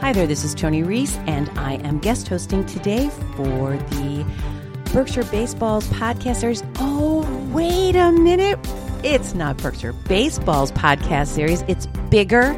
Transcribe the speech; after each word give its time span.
Hi 0.00 0.12
there, 0.12 0.28
this 0.28 0.44
is 0.44 0.54
Tony 0.54 0.84
Reese, 0.84 1.16
and 1.26 1.50
I 1.58 1.74
am 1.78 1.98
guest 1.98 2.28
hosting 2.28 2.64
today 2.64 3.10
for 3.36 3.76
the 3.76 4.24
Berkshire 4.92 5.24
Baseball's 5.24 5.88
podcast 5.88 6.36
series. 6.36 6.62
Oh, 6.76 7.26
wait 7.52 7.96
a 7.96 8.12
minute. 8.12 8.60
It's 9.02 9.34
not 9.34 9.56
Berkshire 9.56 9.92
Baseball's 9.92 10.70
podcast 10.70 11.26
series, 11.26 11.62
it's 11.62 11.88
bigger 12.10 12.52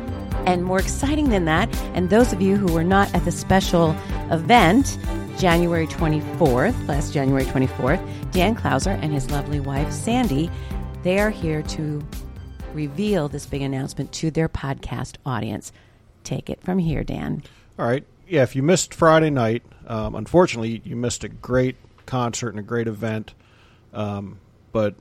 and 0.44 0.64
more 0.64 0.78
exciting 0.78 1.30
than 1.30 1.46
that. 1.46 1.74
And 1.94 2.10
those 2.10 2.34
of 2.34 2.42
you 2.42 2.56
who 2.56 2.74
were 2.74 2.84
not 2.84 3.12
at 3.14 3.24
the 3.24 3.32
special 3.32 3.96
event, 4.30 4.98
January 5.38 5.86
24th, 5.86 6.88
last 6.88 7.14
January 7.14 7.46
24th, 7.46 8.32
Dan 8.32 8.54
Klauser 8.54 8.98
and 9.02 9.14
his 9.14 9.30
lovely 9.30 9.60
wife, 9.60 9.90
Sandy, 9.90 10.50
they 11.02 11.18
are 11.18 11.30
here 11.30 11.62
to 11.62 12.06
reveal 12.74 13.28
this 13.28 13.46
big 13.46 13.62
announcement 13.62 14.12
to 14.12 14.30
their 14.30 14.48
podcast 14.48 15.16
audience. 15.24 15.72
Take 16.24 16.50
it 16.50 16.62
from 16.62 16.78
here, 16.78 17.04
Dan. 17.04 17.42
All 17.78 17.86
right. 17.86 18.04
Yeah, 18.28 18.42
if 18.42 18.54
you 18.54 18.62
missed 18.62 18.94
Friday 18.94 19.30
night, 19.30 19.62
um, 19.86 20.14
unfortunately, 20.14 20.82
you 20.84 20.94
missed 20.94 21.24
a 21.24 21.28
great 21.28 21.76
concert 22.06 22.50
and 22.50 22.58
a 22.58 22.62
great 22.62 22.86
event. 22.86 23.34
Um, 23.92 24.38
but 24.72 24.94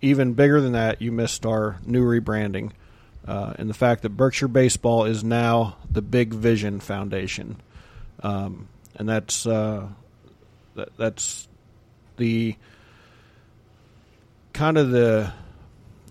even 0.00 0.32
bigger 0.32 0.60
than 0.60 0.72
that, 0.72 1.00
you 1.00 1.12
missed 1.12 1.46
our 1.46 1.78
new 1.86 2.04
rebranding 2.04 2.72
uh, 3.26 3.54
and 3.56 3.70
the 3.70 3.74
fact 3.74 4.02
that 4.02 4.10
Berkshire 4.10 4.48
Baseball 4.48 5.04
is 5.04 5.22
now 5.22 5.76
the 5.90 6.02
Big 6.02 6.34
Vision 6.34 6.80
Foundation. 6.80 7.60
Um, 8.22 8.68
and 8.96 9.08
that's 9.08 9.46
uh, 9.46 9.88
that, 10.74 10.96
that's 10.96 11.48
the 12.16 12.56
kind 14.52 14.76
of 14.76 14.90
the 14.90 15.32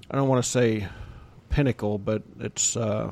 I 0.10 0.16
don't 0.16 0.28
want 0.28 0.44
to 0.44 0.50
say 0.50 0.88
pinnacle, 1.50 1.98
but 1.98 2.24
it's 2.40 2.76
uh, 2.78 3.12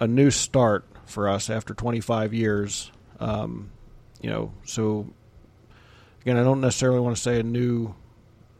a 0.00 0.06
new 0.06 0.30
start 0.30 0.84
for 1.06 1.28
us 1.28 1.50
after 1.50 1.74
25 1.74 2.32
years. 2.34 2.90
Um, 3.20 3.70
you 4.20 4.30
know, 4.30 4.52
so 4.64 5.06
again, 6.22 6.36
I 6.36 6.42
don't 6.42 6.60
necessarily 6.60 7.00
want 7.00 7.16
to 7.16 7.22
say 7.22 7.38
a 7.40 7.42
new 7.42 7.94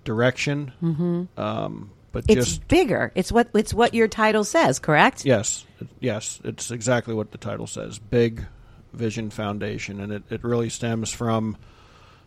direction, 0.05 0.73
Mm-hmm. 0.83 1.41
um, 1.41 1.91
but 2.13 2.25
It's 2.29 2.35
just 2.49 2.69
bigger. 2.69 3.13
It's 3.15 3.31
what 3.31 3.49
it's 3.55 3.73
what 3.73 3.95
your 3.95 4.09
title 4.09 4.43
says, 4.45 4.79
correct? 4.81 5.25
yes, 5.25 5.65
yes, 6.01 6.41
it's 6.45 6.71
exactly 6.73 7.15
what 7.15 7.31
the 7.31 7.39
title 7.39 7.67
says: 7.69 7.99
Big 8.01 8.45
Vision 8.93 9.31
Foundation, 9.31 10.01
and 10.01 10.13
it, 10.13 10.23
it 10.29 10.43
really 10.43 10.71
stems 10.71 11.13
from, 11.13 11.57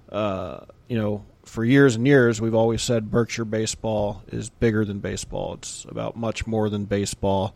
uh, 0.09 0.61
you 0.87 0.97
know, 0.97 1.25
for 1.43 1.65
years 1.65 1.95
and 1.97 2.07
years 2.07 2.39
we've 2.39 2.55
always 2.55 2.81
said 2.81 3.11
Berkshire 3.11 3.43
baseball 3.43 4.23
is 4.31 4.49
bigger 4.49 4.85
than 4.85 4.99
baseball. 4.99 5.55
It's 5.55 5.85
about 5.89 6.15
much 6.15 6.47
more 6.47 6.69
than 6.69 6.85
baseball, 6.85 7.53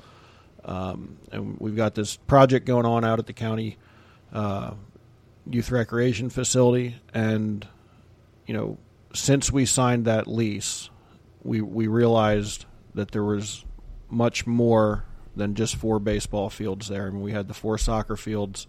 um, 0.66 1.17
and 1.31 1.59
we've 1.59 1.75
got 1.75 1.95
this 1.95 2.16
project 2.16 2.66
going 2.66 2.86
on 2.86 3.05
out 3.05 3.19
at 3.19 3.25
the 3.25 3.33
county 3.33 3.77
uh, 4.33 4.72
youth 5.50 5.72
recreation 5.72 6.30
facility, 6.30 6.95
and 7.13 7.67
you 8.45 8.53
know, 8.53 8.78
since 9.13 9.52
we 9.52 9.66
signed 9.66 10.05
that 10.05 10.28
lease, 10.28 10.89
we 11.44 11.61
we 11.61 11.88
realized 11.88 12.66
that 12.94 13.11
there 13.11 13.23
was 13.23 13.66
much 14.09 14.47
more 14.47 15.05
than 15.35 15.55
just 15.55 15.75
four 15.75 16.00
baseball 16.00 16.50
fields 16.50 16.88
there. 16.88 17.08
I 17.08 17.09
mean, 17.11 17.22
we 17.22 17.31
had 17.31 17.47
the 17.47 17.53
four 17.53 17.78
soccer 17.78 18.17
fields, 18.17 18.67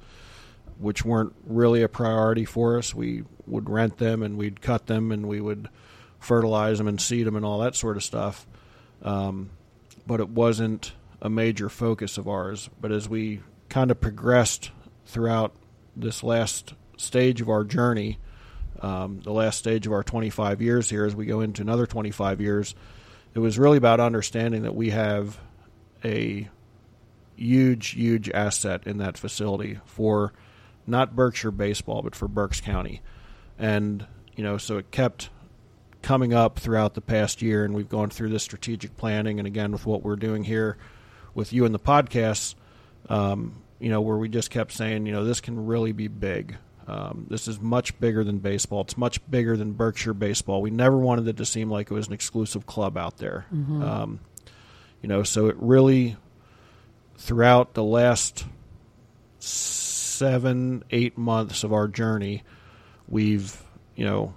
which 0.78 1.04
weren't 1.04 1.34
really 1.44 1.82
a 1.82 1.88
priority 1.88 2.44
for 2.44 2.78
us. 2.78 2.94
We 2.94 3.24
would 3.46 3.68
rent 3.70 3.98
them 3.98 4.22
and 4.22 4.36
we'd 4.36 4.60
cut 4.60 4.86
them 4.86 5.10
and 5.10 5.26
we 5.26 5.40
would 5.40 5.68
fertilize 6.20 6.78
them 6.78 6.88
and 6.88 7.00
seed 7.00 7.26
them 7.26 7.36
and 7.36 7.44
all 7.44 7.60
that 7.60 7.74
sort 7.74 7.96
of 7.96 8.04
stuff. 8.04 8.46
Um, 9.02 9.50
but 10.06 10.20
it 10.20 10.28
wasn't 10.28 10.92
a 11.20 11.28
major 11.28 11.68
focus 11.68 12.18
of 12.18 12.28
ours. 12.28 12.70
But 12.80 12.92
as 12.92 13.08
we 13.08 13.40
kind 13.68 13.90
of 13.90 14.00
progressed 14.00 14.70
throughout 15.06 15.54
this 15.96 16.22
last 16.22 16.74
stage 16.96 17.40
of 17.40 17.48
our 17.48 17.64
journey, 17.64 18.18
um, 18.80 19.20
the 19.20 19.32
last 19.32 19.58
stage 19.58 19.86
of 19.86 19.92
our 19.92 20.02
25 20.02 20.62
years 20.62 20.90
here, 20.90 21.04
as 21.04 21.16
we 21.16 21.26
go 21.26 21.40
into 21.40 21.62
another 21.62 21.86
25 21.86 22.40
years, 22.40 22.74
it 23.34 23.40
was 23.40 23.58
really 23.58 23.78
about 23.78 24.00
understanding 24.00 24.62
that 24.62 24.74
we 24.74 24.90
have 24.90 25.38
a 26.04 26.48
huge, 27.36 27.88
huge 27.90 28.30
asset 28.30 28.86
in 28.86 28.98
that 28.98 29.18
facility 29.18 29.78
for 29.84 30.32
not 30.86 31.14
Berkshire 31.14 31.50
baseball, 31.50 32.02
but 32.02 32.14
for 32.14 32.28
Berks 32.28 32.60
County. 32.60 33.02
And, 33.58 34.06
you 34.36 34.42
know, 34.42 34.56
so 34.56 34.78
it 34.78 34.90
kept 34.90 35.30
coming 36.00 36.32
up 36.32 36.58
throughout 36.58 36.94
the 36.94 37.00
past 37.00 37.42
year, 37.42 37.64
and 37.64 37.74
we've 37.74 37.88
gone 37.88 38.08
through 38.08 38.30
this 38.30 38.44
strategic 38.44 38.96
planning, 38.96 39.38
and 39.38 39.46
again, 39.46 39.72
with 39.72 39.84
what 39.84 40.02
we're 40.02 40.16
doing 40.16 40.44
here 40.44 40.78
with 41.38 41.52
you 41.52 41.64
and 41.64 41.72
the 41.74 41.78
podcasts, 41.78 42.56
um, 43.08 43.62
you 43.78 43.88
know, 43.88 44.00
where 44.00 44.16
we 44.16 44.28
just 44.28 44.50
kept 44.50 44.72
saying, 44.72 45.06
you 45.06 45.12
know, 45.12 45.24
this 45.24 45.40
can 45.40 45.66
really 45.66 45.92
be 45.92 46.08
big. 46.08 46.56
Um, 46.88 47.26
this 47.30 47.46
is 47.46 47.60
much 47.60 47.98
bigger 48.00 48.24
than 48.24 48.38
baseball. 48.38 48.80
It's 48.80 48.96
much 48.96 49.24
bigger 49.30 49.56
than 49.56 49.72
Berkshire 49.72 50.14
baseball. 50.14 50.60
We 50.60 50.70
never 50.70 50.96
wanted 50.96 51.28
it 51.28 51.36
to 51.36 51.46
seem 51.46 51.70
like 51.70 51.90
it 51.90 51.94
was 51.94 52.08
an 52.08 52.12
exclusive 52.12 52.66
club 52.66 52.98
out 52.98 53.18
there. 53.18 53.46
Um, 53.82 54.20
you 55.00 55.08
know, 55.08 55.22
so 55.22 55.46
it 55.46 55.56
really, 55.60 56.16
throughout 57.16 57.74
the 57.74 57.84
last 57.84 58.44
seven, 59.38 60.82
eight 60.90 61.16
months 61.16 61.62
of 61.62 61.72
our 61.72 61.86
journey, 61.86 62.42
we've, 63.06 63.62
you 63.94 64.04
know, 64.04 64.34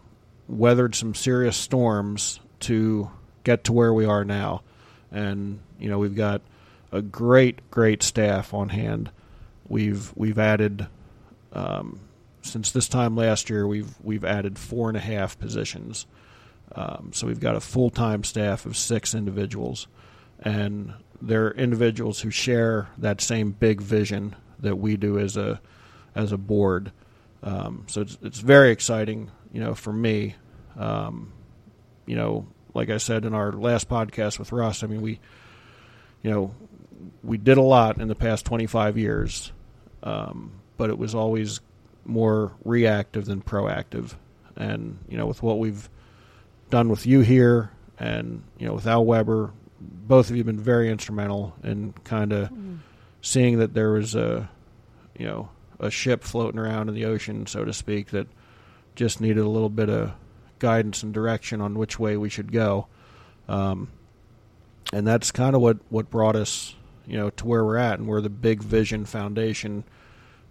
weathered 0.47 0.93
some 0.93 1.15
serious 1.15 1.57
storms 1.57 2.39
to 2.59 3.09
get 3.43 3.63
to 3.63 3.73
where 3.73 3.93
we 3.93 4.05
are 4.05 4.23
now. 4.23 4.61
And, 5.09 5.61
you 5.79 5.89
know, 5.89 5.97
we've 5.97 6.15
got 6.15 6.41
a 6.91 7.01
great, 7.01 7.69
great 7.71 8.03
staff 8.03 8.53
on 8.53 8.69
hand. 8.69 9.11
We've 9.67 10.11
we've 10.15 10.39
added 10.39 10.87
um, 11.53 11.99
since 12.41 12.71
this 12.71 12.87
time 12.87 13.15
last 13.15 13.49
year. 13.49 13.67
We've 13.67 13.93
we've 14.03 14.25
added 14.25 14.59
four 14.59 14.89
and 14.89 14.97
a 14.97 15.01
half 15.01 15.39
positions. 15.39 16.05
Um, 16.73 17.11
so 17.13 17.27
we've 17.27 17.39
got 17.39 17.55
a 17.55 17.61
full 17.61 17.89
time 17.89 18.23
staff 18.23 18.65
of 18.65 18.77
six 18.77 19.13
individuals, 19.13 19.87
and 20.39 20.93
they're 21.21 21.51
individuals 21.51 22.21
who 22.21 22.31
share 22.31 22.89
that 22.97 23.21
same 23.21 23.51
big 23.51 23.81
vision 23.81 24.35
that 24.59 24.77
we 24.77 24.97
do 24.97 25.19
as 25.19 25.37
a 25.37 25.61
as 26.15 26.31
a 26.31 26.37
board. 26.37 26.91
Um, 27.43 27.85
so 27.87 28.01
it's 28.01 28.17
it's 28.21 28.39
very 28.39 28.71
exciting, 28.71 29.31
you 29.51 29.61
know, 29.61 29.73
for 29.73 29.93
me. 29.93 30.35
Um, 30.77 31.33
you 32.05 32.15
know, 32.15 32.47
like 32.73 32.89
I 32.89 32.97
said 32.97 33.25
in 33.25 33.33
our 33.33 33.51
last 33.51 33.89
podcast 33.89 34.39
with 34.39 34.51
Russ, 34.51 34.83
I 34.83 34.87
mean 34.87 35.01
we, 35.01 35.19
you 36.23 36.31
know, 36.31 36.55
we 37.23 37.37
did 37.37 37.57
a 37.57 37.61
lot 37.61 37.99
in 37.99 38.07
the 38.07 38.15
past 38.15 38.45
25 38.45 38.97
years, 38.97 39.51
um, 40.03 40.51
but 40.77 40.89
it 40.89 40.97
was 40.97 41.15
always 41.15 41.59
more 42.05 42.53
reactive 42.63 43.25
than 43.25 43.41
proactive. 43.41 44.15
And 44.55 44.99
you 45.07 45.17
know, 45.17 45.25
with 45.25 45.41
what 45.41 45.59
we've 45.59 45.89
done 46.69 46.89
with 46.89 47.05
you 47.05 47.21
here, 47.21 47.71
and 47.99 48.43
you 48.57 48.67
know, 48.67 48.73
with 48.73 48.87
Al 48.87 49.05
Weber, 49.05 49.53
both 49.79 50.29
of 50.29 50.35
you 50.35 50.39
have 50.39 50.47
been 50.47 50.59
very 50.59 50.89
instrumental 50.89 51.55
in 51.63 51.93
kind 52.03 52.33
of 52.33 52.49
seeing 53.21 53.59
that 53.59 53.73
there 53.73 53.91
was 53.91 54.15
a, 54.15 54.49
you 55.17 55.25
know, 55.25 55.49
a 55.79 55.89
ship 55.89 56.23
floating 56.23 56.59
around 56.59 56.89
in 56.89 56.95
the 56.95 57.05
ocean, 57.05 57.47
so 57.47 57.63
to 57.65 57.73
speak, 57.73 58.11
that 58.11 58.27
just 58.95 59.21
needed 59.21 59.39
a 59.39 59.49
little 59.49 59.69
bit 59.69 59.89
of 59.89 60.11
guidance 60.59 61.01
and 61.03 61.13
direction 61.13 61.61
on 61.61 61.77
which 61.77 61.99
way 61.99 62.17
we 62.17 62.29
should 62.29 62.51
go. 62.51 62.87
Um, 63.47 63.89
and 64.93 65.07
that's 65.07 65.31
kind 65.31 65.55
of 65.55 65.61
what, 65.61 65.77
what 65.89 66.09
brought 66.09 66.35
us, 66.35 66.75
you 67.11 67.17
know, 67.17 67.29
to 67.29 67.45
where 67.45 67.65
we're 67.65 67.75
at, 67.75 67.99
and 67.99 68.07
where 68.07 68.21
the 68.21 68.29
Big 68.29 68.63
Vision 68.63 69.03
Foundation, 69.03 69.83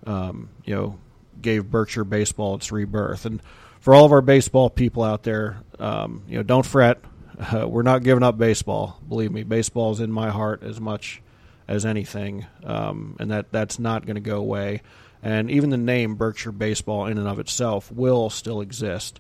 um, 0.07 0.51
you 0.67 0.75
know, 0.75 0.99
gave 1.41 1.71
Berkshire 1.71 2.05
baseball 2.05 2.55
its 2.57 2.71
rebirth. 2.71 3.25
And 3.25 3.41
for 3.81 3.95
all 3.95 4.05
of 4.05 4.13
our 4.13 4.21
baseball 4.21 4.69
people 4.69 5.03
out 5.03 5.23
there, 5.23 5.63
um, 5.79 6.23
you 6.29 6.37
know, 6.37 6.43
don't 6.43 6.67
fret. 6.67 6.99
Uh, 7.39 7.67
we're 7.67 7.81
not 7.81 8.03
giving 8.03 8.23
up 8.23 8.37
baseball. 8.37 9.01
Believe 9.09 9.33
me, 9.33 9.43
baseball 9.43 9.91
is 9.93 10.01
in 10.01 10.13
my 10.13 10.29
heart 10.29 10.63
as 10.63 10.79
much 10.79 11.23
as 11.67 11.87
anything, 11.87 12.45
um, 12.63 13.17
and 13.19 13.31
that 13.31 13.51
that's 13.51 13.79
not 13.79 14.05
going 14.05 14.17
to 14.17 14.21
go 14.21 14.37
away. 14.37 14.83
And 15.23 15.51
even 15.51 15.71
the 15.71 15.79
name 15.79 16.17
Berkshire 16.17 16.53
Baseball, 16.53 17.07
in 17.07 17.17
and 17.17 17.27
of 17.27 17.39
itself, 17.39 17.91
will 17.91 18.29
still 18.29 18.61
exist, 18.61 19.19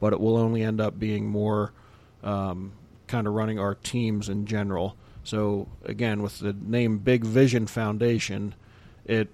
but 0.00 0.12
it 0.12 0.20
will 0.20 0.36
only 0.36 0.62
end 0.62 0.82
up 0.82 0.98
being 0.98 1.30
more 1.30 1.72
um, 2.22 2.72
kind 3.06 3.26
of 3.26 3.32
running 3.32 3.58
our 3.58 3.74
teams 3.74 4.28
in 4.28 4.44
general. 4.44 4.96
So 5.24 5.68
again, 5.84 6.22
with 6.22 6.38
the 6.38 6.52
name 6.52 6.98
Big 6.98 7.24
Vision 7.24 7.66
Foundation, 7.66 8.54
it 9.04 9.28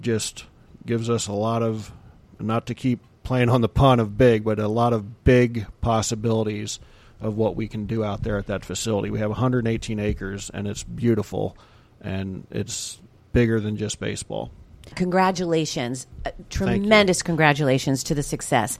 just 0.00 0.44
gives 0.84 1.08
us 1.08 1.26
a 1.28 1.32
lot 1.32 1.62
of 1.62 1.92
not 2.40 2.66
to 2.66 2.74
keep 2.74 3.00
playing 3.22 3.50
on 3.50 3.60
the 3.60 3.68
pun 3.68 4.00
of 4.00 4.16
big, 4.16 4.42
but 4.44 4.58
a 4.58 4.68
lot 4.68 4.92
of 4.92 5.22
big 5.24 5.66
possibilities 5.80 6.80
of 7.20 7.36
what 7.36 7.56
we 7.56 7.68
can 7.68 7.84
do 7.84 8.02
out 8.02 8.22
there 8.22 8.38
at 8.38 8.46
that 8.46 8.64
facility. 8.64 9.10
We 9.10 9.18
have 9.18 9.30
118 9.30 9.98
acres, 9.98 10.50
and 10.54 10.66
it's 10.66 10.82
beautiful, 10.82 11.56
and 12.00 12.46
it's 12.50 13.00
bigger 13.32 13.60
than 13.60 13.76
just 13.76 14.00
baseball. 14.00 14.50
Congratulations, 14.94 16.06
uh, 16.24 16.30
tremendous 16.50 17.22
congratulations 17.22 18.02
to 18.04 18.14
the 18.14 18.22
success. 18.22 18.78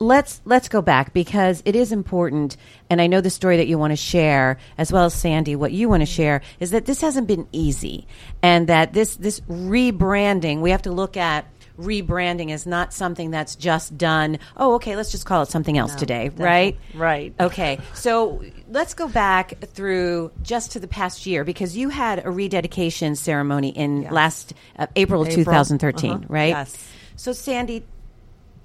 Let's 0.00 0.40
let's 0.44 0.68
go 0.68 0.80
back 0.80 1.12
because 1.12 1.62
it 1.64 1.74
is 1.74 1.90
important, 1.90 2.56
and 2.88 3.00
I 3.00 3.08
know 3.08 3.20
the 3.20 3.30
story 3.30 3.56
that 3.56 3.66
you 3.66 3.78
want 3.78 3.90
to 3.90 3.96
share, 3.96 4.58
as 4.76 4.92
well 4.92 5.06
as 5.06 5.14
Sandy. 5.14 5.56
What 5.56 5.72
you 5.72 5.88
want 5.88 6.02
to 6.02 6.06
share 6.06 6.40
is 6.60 6.70
that 6.70 6.86
this 6.86 7.00
hasn't 7.00 7.26
been 7.26 7.48
easy, 7.50 8.06
and 8.40 8.68
that 8.68 8.92
this 8.92 9.16
this 9.16 9.40
rebranding 9.40 10.60
we 10.60 10.70
have 10.70 10.82
to 10.82 10.92
look 10.92 11.16
at 11.16 11.46
rebranding 11.78 12.50
is 12.50 12.66
not 12.66 12.92
something 12.92 13.30
that's 13.30 13.54
just 13.56 13.96
done. 13.96 14.38
Oh, 14.56 14.74
okay, 14.74 14.96
let's 14.96 15.10
just 15.10 15.24
call 15.26 15.42
it 15.42 15.48
something 15.48 15.78
else 15.78 15.94
today, 15.94 16.28
right? 16.30 16.76
Right. 16.94 17.32
Okay, 17.38 17.78
so 17.94 18.42
let's 18.68 18.94
go 18.94 19.08
back 19.08 19.60
through 19.60 20.32
just 20.42 20.72
to 20.72 20.80
the 20.80 20.88
past 20.88 21.24
year 21.26 21.44
because 21.44 21.76
you 21.76 21.88
had 21.88 22.24
a 22.26 22.30
rededication 22.30 23.14
ceremony 23.14 23.68
in 23.70 24.02
Yes. 24.02 24.12
last 24.12 24.52
uh, 24.78 24.86
April 24.96 25.22
of 25.22 25.28
April. 25.28 25.44
2013, 25.44 26.10
Uh-huh. 26.10 26.24
right? 26.28 26.48
Yes. 26.48 26.88
So, 27.16 27.32
Sandy, 27.32 27.84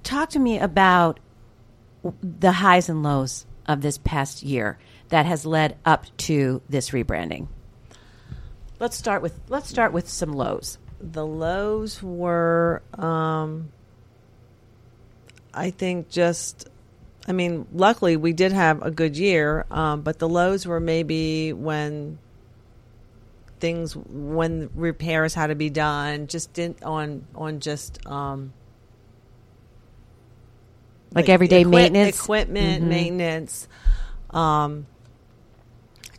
talk 0.04 0.30
to 0.32 0.40
me 0.40 0.60
about 0.60 1.20
the 2.22 2.52
highs 2.52 2.90
and 2.90 3.04
lows 3.04 3.46
of 3.68 3.82
this 3.82 3.98
past 4.00 4.44
year 4.44 4.78
that 5.10 5.26
has 5.26 5.46
led 5.46 5.78
up 5.86 6.06
to 6.18 6.62
this 6.68 6.90
rebranding. 6.90 7.48
Let's 8.80 8.98
start 8.98 9.22
with 9.22 9.40
let's 9.50 9.70
start 9.70 9.94
with 9.94 10.10
some 10.10 10.34
lows. 10.34 10.78
The 11.12 11.26
lows 11.26 12.02
were, 12.02 12.82
um, 12.98 13.72
I 15.54 15.70
think, 15.70 16.10
just. 16.10 16.70
I 17.28 17.32
mean, 17.32 17.68
luckily 17.74 18.18
we 18.18 18.34
did 18.34 18.52
have 18.52 18.82
a 18.82 18.90
good 18.92 19.18
year, 19.18 19.66
um, 19.72 20.02
but 20.02 20.20
the 20.20 20.28
lows 20.30 20.66
were 20.66 20.80
maybe 20.80 21.54
when 21.54 22.18
things 23.60 23.96
when 23.96 24.70
repairs 24.76 25.34
had 25.34 25.48
to 25.48 25.56
be 25.56 25.70
done, 25.70 26.28
just 26.28 26.52
didn't 26.54 26.84
on 26.84 27.26
on 27.36 27.60
just 27.62 28.06
um, 28.08 28.52
Like 31.14 31.30
everyday 31.30 31.62
equip- 31.62 31.72
maintenance? 31.94 32.20
equipment 32.20 32.84
Mhm. 32.84 32.88
maintenance. 32.88 33.68
Um, 34.32 34.86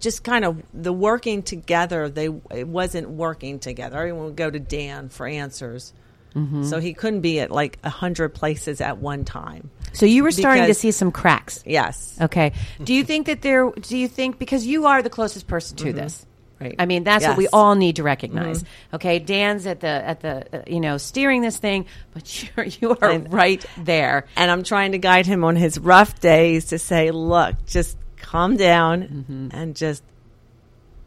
just 0.05 0.23
kind 0.23 0.45
of 0.45 0.63
the 0.73 0.93
working 0.93 1.43
together. 1.43 2.09
They 2.09 2.29
it 2.53 2.69
wasn't 2.69 3.11
working 3.11 3.59
together. 3.59 3.97
Everyone 3.99 4.27
would 4.27 4.37
go 4.37 4.49
to 4.51 4.61
Dan 4.61 5.09
for 5.09 5.27
answers, 5.27 5.93
Mm-hmm. 6.37 6.65
so 6.65 6.81
he 6.81 6.95
couldn't 6.95 7.21
be 7.21 7.39
at 7.39 7.51
like 7.53 7.79
a 7.85 7.91
hundred 7.91 8.31
places 8.35 8.81
at 8.81 8.99
one 8.99 9.25
time. 9.25 9.71
So 9.93 10.05
you 10.05 10.25
were 10.25 10.33
starting 10.33 10.67
to 10.67 10.75
see 10.75 10.91
some 10.91 11.13
cracks. 11.13 11.63
Yes, 11.65 12.19
Okay. 12.21 12.53
Do 12.83 12.93
you 12.93 13.05
think 13.05 13.27
that 13.27 13.41
there? 13.43 13.71
Do 13.71 13.97
you 13.97 14.09
think 14.09 14.39
because 14.39 14.67
you 14.67 14.87
are 14.87 15.01
the 15.03 15.11
closest 15.11 15.47
person 15.47 15.77
to 15.79 15.93
this? 15.93 16.27
Right. 16.61 16.75
I 16.79 16.87
mean, 16.87 17.05
that's 17.05 17.25
what 17.27 17.37
we 17.37 17.45
Mm-hmm. 17.47 17.55
all 17.55 17.75
need 17.77 17.97
to 17.97 18.03
recognize. 18.03 18.65
Okay, 18.93 19.19
Dan's 19.21 19.67
at 19.67 19.79
the 19.81 19.87
at 19.89 20.21
the 20.21 20.35
uh, 20.61 20.63
you 20.67 20.81
know 20.81 20.99
steering 20.99 21.41
this 21.43 21.57
thing, 21.59 21.87
but 22.13 22.25
you're 22.57 22.67
you 22.67 22.91
are 23.01 23.13
I- 23.13 23.17
right 23.19 23.65
there. 23.79 24.27
and 24.37 24.51
I'm 24.51 24.65
trying 24.65 24.93
to 24.93 24.99
guide 24.99 25.27
him 25.27 25.45
on 25.45 25.55
his 25.57 25.79
rough 25.79 26.19
days 26.21 26.67
to 26.67 26.79
say, 26.81 27.11
look, 27.13 27.55
just 27.67 27.97
calm 28.25 28.57
down 28.57 29.03
Mm-hmm. 29.03 29.49
and 29.53 29.77
just 29.77 30.03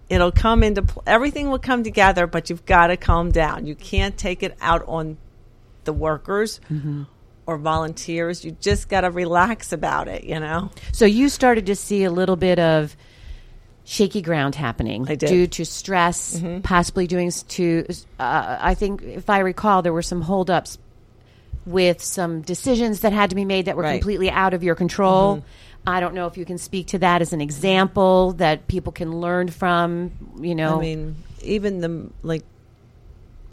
it'll 0.09 0.31
come 0.31 0.63
into 0.63 0.81
pl- 0.83 1.03
everything 1.05 1.49
will 1.49 1.59
come 1.59 1.83
together, 1.83 2.27
but 2.27 2.49
you've 2.49 2.65
got 2.65 2.87
to 2.87 2.97
calm 2.97 3.31
down. 3.31 3.65
You 3.65 3.75
can't 3.75 4.17
take 4.17 4.41
it 4.43 4.55
out 4.61 4.83
on 4.87 5.17
the 5.83 5.93
workers 5.93 6.61
Mm-hmm. 6.71 7.03
or 7.45 7.57
volunteers. 7.57 8.45
You 8.45 8.51
just 8.61 8.87
got 8.89 9.01
to 9.01 9.09
relax 9.11 9.71
about 9.73 10.07
it, 10.07 10.23
you 10.23 10.39
know. 10.39 10.69
So 10.93 11.05
you 11.05 11.27
started 11.29 11.65
to 11.67 11.75
see 11.75 12.03
a 12.05 12.11
little 12.11 12.35
bit 12.37 12.59
of 12.59 12.95
shaky 13.83 14.21
ground 14.21 14.53
happening 14.55 15.03
due 15.05 15.47
to 15.47 15.63
stress, 15.65 16.41
possibly 16.63 17.07
doing 17.07 17.31
to. 17.49 17.85
Uh, 18.19 18.57
I 18.59 18.73
think, 18.75 19.01
if 19.01 19.29
I 19.29 19.39
recall, 19.39 19.81
there 19.81 19.93
were 19.93 20.01
some 20.01 20.21
holdups 20.21 20.77
with 21.65 22.01
some 22.03 22.41
decisions 22.41 23.01
that 23.01 23.11
had 23.13 23.29
to 23.29 23.35
be 23.35 23.43
made 23.45 23.65
that 23.65 23.75
were 23.75 23.83
Right. 23.83 23.99
completely 23.99 24.29
out 24.29 24.53
of 24.53 24.63
your 24.63 24.75
control. 24.75 25.43
I 25.87 26.01
don't 26.01 26.13
know 26.13 26.27
if 26.27 26.37
you 26.37 26.43
can 26.43 26.57
speak 26.57 26.87
to 26.87 26.99
that 26.99 27.21
as 27.21 27.31
an 27.31 27.39
example 27.39 28.33
that 28.33 28.67
people 28.67 28.91
can 28.91 29.21
learn 29.21 29.47
from. 29.47 30.11
You 30.37 30.53
know, 30.53 30.77
I 30.77 30.81
mean, 30.81 31.15
even 31.41 31.79
the 31.79 32.09
like 32.23 32.43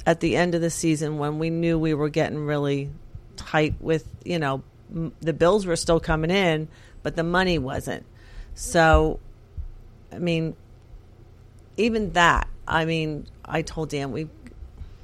at 0.05 0.19
the 0.19 0.37
end 0.37 0.57
of 0.57 0.61
the 0.61 0.69
season 0.69 1.19
when 1.19 1.39
we 1.39 1.49
knew 1.49 1.79
we 1.79 1.95
were 1.95 2.09
getting 2.09 2.45
really 2.45 2.91
tight 3.37 3.75
with, 3.81 4.09
you 4.25 4.41
know, 4.41 4.65
m- 4.93 5.13
the 5.21 5.33
bills 5.33 5.65
were 5.65 5.77
still 5.77 6.01
coming 6.01 6.31
in, 6.33 6.67
but 7.05 7.15
the 7.15 7.23
money 7.23 7.57
wasn't. 7.57 8.05
So, 8.57 9.21
I 10.13 10.19
mean, 10.19 10.57
even 11.77 12.15
that, 12.15 12.49
I 12.67 12.85
mean, 12.85 13.27
I 13.45 13.63
told 13.63 13.91
Dan 13.91 14.11
we 14.11 14.29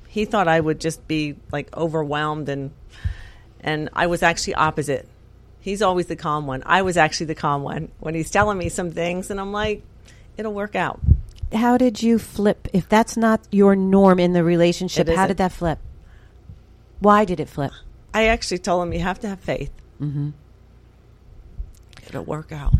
he 0.08 0.24
thought 0.24 0.48
I 0.48 0.58
would 0.58 0.80
just 0.80 1.06
be 1.06 1.36
like 1.52 1.74
overwhelmed 1.76 2.48
and 2.48 2.72
and 3.60 3.88
I 3.92 4.08
was 4.08 4.24
actually 4.24 4.56
opposite. 4.56 5.06
He's 5.60 5.82
always 5.82 6.06
the 6.06 6.16
calm 6.16 6.46
one. 6.46 6.62
I 6.64 6.82
was 6.82 6.96
actually 6.96 7.26
the 7.26 7.34
calm 7.34 7.62
one 7.62 7.90
when 8.00 8.14
he's 8.14 8.30
telling 8.30 8.56
me 8.58 8.68
some 8.68 8.90
things 8.92 9.30
and 9.30 9.38
I'm 9.40 9.52
like, 9.52 9.82
it'll 10.36 10.54
work 10.54 10.74
out. 10.74 11.00
how 11.52 11.76
did 11.76 12.02
you 12.02 12.18
flip? 12.18 12.68
If 12.72 12.88
that's 12.88 13.16
not 13.16 13.40
your 13.50 13.76
norm 13.76 14.18
in 14.18 14.32
the 14.32 14.42
relationship, 14.42 15.08
how 15.08 15.26
did 15.26 15.36
that 15.36 15.52
flip? 15.52 15.78
Why 17.00 17.24
did 17.24 17.40
it 17.40 17.48
flip? 17.48 17.72
I 18.14 18.26
actually 18.26 18.58
told 18.58 18.82
him 18.86 18.92
you 18.92 19.00
have 19.00 19.20
to 19.20 19.28
have 19.28 19.40
faith. 19.40 19.70
Mm-hmm. 20.00 20.30
It'll 22.08 22.24
work 22.24 22.52
out. 22.52 22.74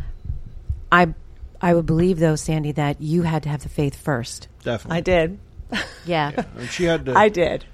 I 0.90 1.14
I 1.60 1.74
would 1.74 1.86
believe 1.86 2.18
though, 2.18 2.36
Sandy, 2.36 2.72
that 2.72 3.00
you 3.00 3.22
had 3.22 3.42
to 3.44 3.48
have 3.48 3.62
the 3.62 3.68
faith 3.68 3.94
first. 3.96 4.48
Definitely. 4.64 4.96
I 4.96 5.00
did. 5.02 5.38
Yeah. 5.72 5.82
Yeah. 6.06 6.44
And 6.56 6.68
she 6.70 6.84
had 6.84 7.04
to, 7.06 7.14
I 7.16 7.28
did. 7.28 7.64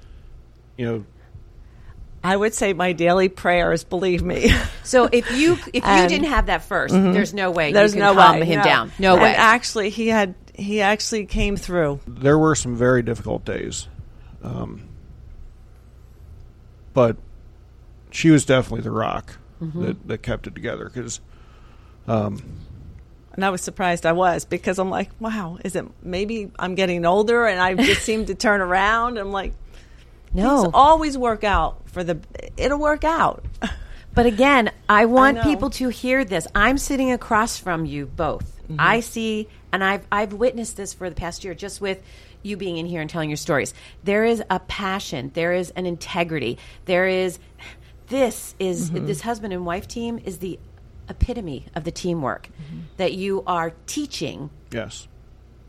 you 0.77 0.85
know, 0.85 1.05
I 2.27 2.37
would 2.37 2.55
say 2.55 2.73
my 2.73 2.93
daily 2.93 3.29
prayers. 3.29 3.85
Believe 3.85 4.23
me. 4.23 4.51
So 4.83 5.09
if 5.11 5.37
you 5.37 5.55
if 5.55 5.75
you 5.75 5.83
And- 5.83 6.09
didn't 6.09 6.29
have 6.29 6.47
that 6.47 6.61
1st 6.61 6.91
mm-hmm. 6.91 7.13
there's 7.13 7.35
no 7.35 7.51
way 7.51 7.73
There's 7.73 7.93
you 7.93 8.01
can 8.01 8.15
no 8.15 8.21
calm 8.21 8.39
way. 8.39 8.47
him 8.47 8.59
no. 8.59 8.65
down. 8.65 8.93
No 9.01 9.15
And 9.15 9.23
way. 9.23 9.35
actually, 9.35 9.91
he 9.91 10.07
had 10.07 10.37
he 10.55 10.81
actually 10.81 11.27
came 11.27 11.57
through. 11.57 11.99
there 12.07 12.39
were 12.39 12.55
some 12.55 12.77
very 12.77 13.03
difficult 13.03 13.45
days. 13.45 13.89
Um, 14.45 14.89
but 16.95 17.17
she 18.13 18.31
was 18.31 18.45
definitely 18.45 18.83
the 18.83 18.93
rock 18.93 19.39
mm-hmm. 19.61 19.83
that, 19.83 20.07
that 20.07 20.19
kept 20.23 20.47
it 20.47 20.55
together 20.55 20.85
because 20.85 21.21
um, 22.07 22.41
And 23.33 23.45
I 23.45 23.51
was 23.51 23.61
surprised 23.63 24.07
I 24.07 24.13
was 24.13 24.45
because 24.45 24.79
I'm 24.79 24.89
like, 24.91 25.11
wow, 25.19 25.59
is 25.65 25.75
it 25.75 25.85
maybe 26.01 26.53
I'm 26.61 26.77
getting 26.77 27.05
older 27.05 27.45
and 27.45 27.61
I 27.61 27.75
just 27.75 28.03
seem 28.03 28.27
to 28.27 28.37
turn 28.37 28.61
around? 28.61 29.19
I'm 29.19 29.33
like, 29.33 29.53
no. 30.33 30.63
things 30.63 30.71
always 30.75 31.19
work 31.19 31.43
out 31.45 31.86
for 31.97 32.05
the. 32.05 32.19
It'll 32.59 32.79
work 32.79 33.05
out. 33.05 33.43
But 34.15 34.27
again, 34.27 34.71
I 34.87 35.07
want 35.07 35.39
know. 35.39 35.43
people 35.45 35.71
to 35.71 35.89
hear 35.89 36.27
this. 36.27 36.47
I'm 36.55 36.77
sitting 36.77 37.11
across 37.11 37.59
from 37.59 37.87
you 37.87 38.05
both. 38.05 38.45
Mm-hmm. 38.65 38.77
I 38.79 39.01
see, 39.01 39.49
and 39.73 39.83
I've 39.83 40.07
I've 40.13 40.35
witnessed 40.35 40.77
this 40.77 40.93
for 40.93 41.09
the 41.09 41.17
past 41.17 41.43
year, 41.43 41.55
just 41.55 41.81
with 41.81 42.03
you 42.43 42.59
being 42.59 42.77
in 42.77 42.85
here 42.85 43.01
and 43.01 43.09
telling 43.09 43.31
your 43.31 43.39
stories. 43.39 43.73
There 44.05 44.25
is 44.27 44.43
a 44.51 44.61
passion. 44.61 45.31
There 45.33 45.55
is 45.55 45.71
an 45.71 45.87
integrity. 45.87 46.59
There 46.85 47.07
is. 47.09 47.39
This 48.09 48.55
is 48.59 48.91
Mm-hmm. 48.91 49.07
this 49.07 49.23
husband 49.23 49.53
and 49.55 49.65
wife 49.65 49.89
team 49.89 50.21
is 50.23 50.39
the 50.39 50.59
epitome 51.09 51.65
of 51.75 51.85
the 51.85 51.91
teamwork 51.93 52.49
Mm-hmm. 52.49 52.81
that 52.99 53.15
you 53.15 53.43
are 53.47 53.73
teaching 53.87 54.51
yes, 54.71 55.09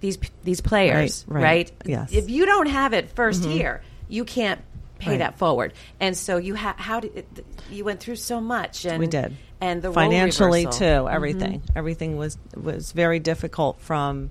these 0.01 0.17
these 0.43 0.59
players, 0.61 1.23
Right, 1.27 1.41
right? 1.41 1.43
right. 1.43 1.71
Yes. 1.85 2.09
Mm-hmm. 2.09 2.19
If 2.19 2.29
you 2.29 2.45
don't 2.45 2.67
have 2.67 2.91
it 2.93 3.15
1st 3.15 3.55
year, 3.55 3.81
you 4.09 4.23
can't 4.25 4.59
pay 4.99 5.11
Right. 5.11 5.19
that 5.19 5.37
forward. 5.37 5.73
And 5.99 6.15
so 6.17 6.37
you 6.37 6.55
ha- 6.55 6.75
how 6.77 6.99
did 6.99 7.15
it, 7.17 7.45
you 7.71 7.83
went 7.83 7.99
through 7.99 8.15
so 8.17 8.41
much 8.41 8.85
and 8.85 8.99
we 8.99 9.07
did 9.07 9.35
and 9.61 9.81
the 9.81 9.89
role 9.89 9.95
financially 9.95 10.65
reversal. 10.65 10.87
Mm-hmm. 10.87 11.05
too 11.05 11.09
everything 11.09 11.61
everything 11.75 12.17
was 12.17 12.37
was 12.55 12.91
very 12.91 13.17
difficult 13.19 13.81
from 13.81 14.29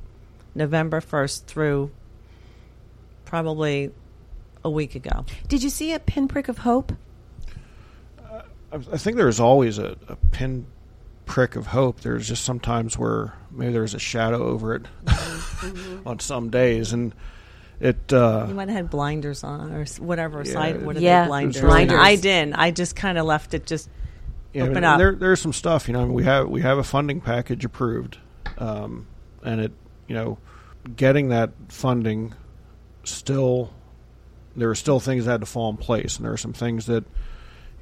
november 0.55 1.01
1st 1.01 1.45
through 1.47 1.91
probably 3.25 3.91
a 4.65 4.71
week 4.71 4.95
ago 4.95 5.25
Did 5.49 5.63
you 5.63 5.71
see 5.71 5.93
a 5.93 5.99
pinprick 5.99 6.49
of 6.49 6.59
hope? 6.59 6.93
Uh, 8.19 8.43
I, 8.73 8.77
I 8.77 8.97
think 8.97 9.17
there's 9.17 9.41
always 9.41 9.79
a, 9.79 9.97
a 10.09 10.17
pin 10.33 10.67
prick 11.25 11.57
of 11.57 11.67
hope. 11.67 12.01
There's 12.01 12.29
just 12.29 12.45
sometimes 12.45 12.97
where 12.97 13.35
maybe 13.51 13.73
there's 13.73 13.95
a 13.95 13.99
shadow 13.99 14.45
over 14.45 14.75
it 14.77 14.83
mm-hmm. 15.05 15.67
Mm-hmm. 15.67 16.09
on 16.09 16.19
some 16.21 16.51
days, 16.51 16.93
and 16.93 17.15
it. 17.81 18.13
Uh, 18.13 18.47
you 18.49 18.55
might 18.55 18.69
have 18.69 18.77
had 18.77 18.91
blinders 18.91 19.45
on 19.45 19.73
or 19.73 19.85
whatever 19.99 20.43
Yeah. 20.45 20.53
side 20.53 20.83
what 20.85 20.97
are 20.97 21.01
Yeah. 21.01 21.23
they 21.23 21.29
blinders, 21.29 21.57
It 21.57 21.63
really 21.65 21.89
i 21.91 22.17
didn't 22.17 22.55
i 22.55 22.71
just 22.71 22.97
kind 22.97 23.19
of 23.19 23.27
left 23.27 23.53
it 23.55 23.67
just 23.67 23.89
Yeah, 24.53 24.63
I 24.63 24.67
open 24.69 24.75
mean, 24.77 24.85
up. 24.85 24.99
There, 24.99 25.15
there's 25.15 25.41
some 25.41 25.53
stuff, 25.53 25.87
you 25.89 25.93
know. 25.95 26.01
I 26.01 26.05
mean, 26.05 26.15
we 26.15 26.25
have 26.25 26.49
we 26.49 26.63
have 26.63 26.79
a 26.79 26.85
funding 26.85 27.21
package 27.21 27.65
approved, 27.65 28.19
um, 28.59 29.07
and 29.45 29.61
it, 29.61 29.73
you 30.09 30.15
know, 30.15 30.39
getting 30.97 31.29
that 31.29 31.51
funding 31.69 32.33
still, 33.05 33.71
there 34.57 34.69
were 34.69 34.75
still 34.75 34.99
things 35.01 35.27
that 35.27 35.33
had 35.33 35.41
to 35.41 35.47
fall 35.47 35.69
in 35.71 35.77
place, 35.77 36.17
and 36.17 36.25
there 36.25 36.33
are 36.33 36.37
some 36.39 36.53
things 36.55 36.87
that, 36.87 37.05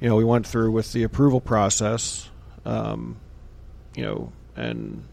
you 0.01 0.09
know, 0.09 0.15
we 0.17 0.25
went 0.25 0.45
through 0.45 0.71
with 0.71 0.91
the 0.91 1.03
approval 1.03 1.39
process, 1.39 2.29
um, 2.65 3.15
you 3.95 4.03
know, 4.03 4.31
and 4.57 5.03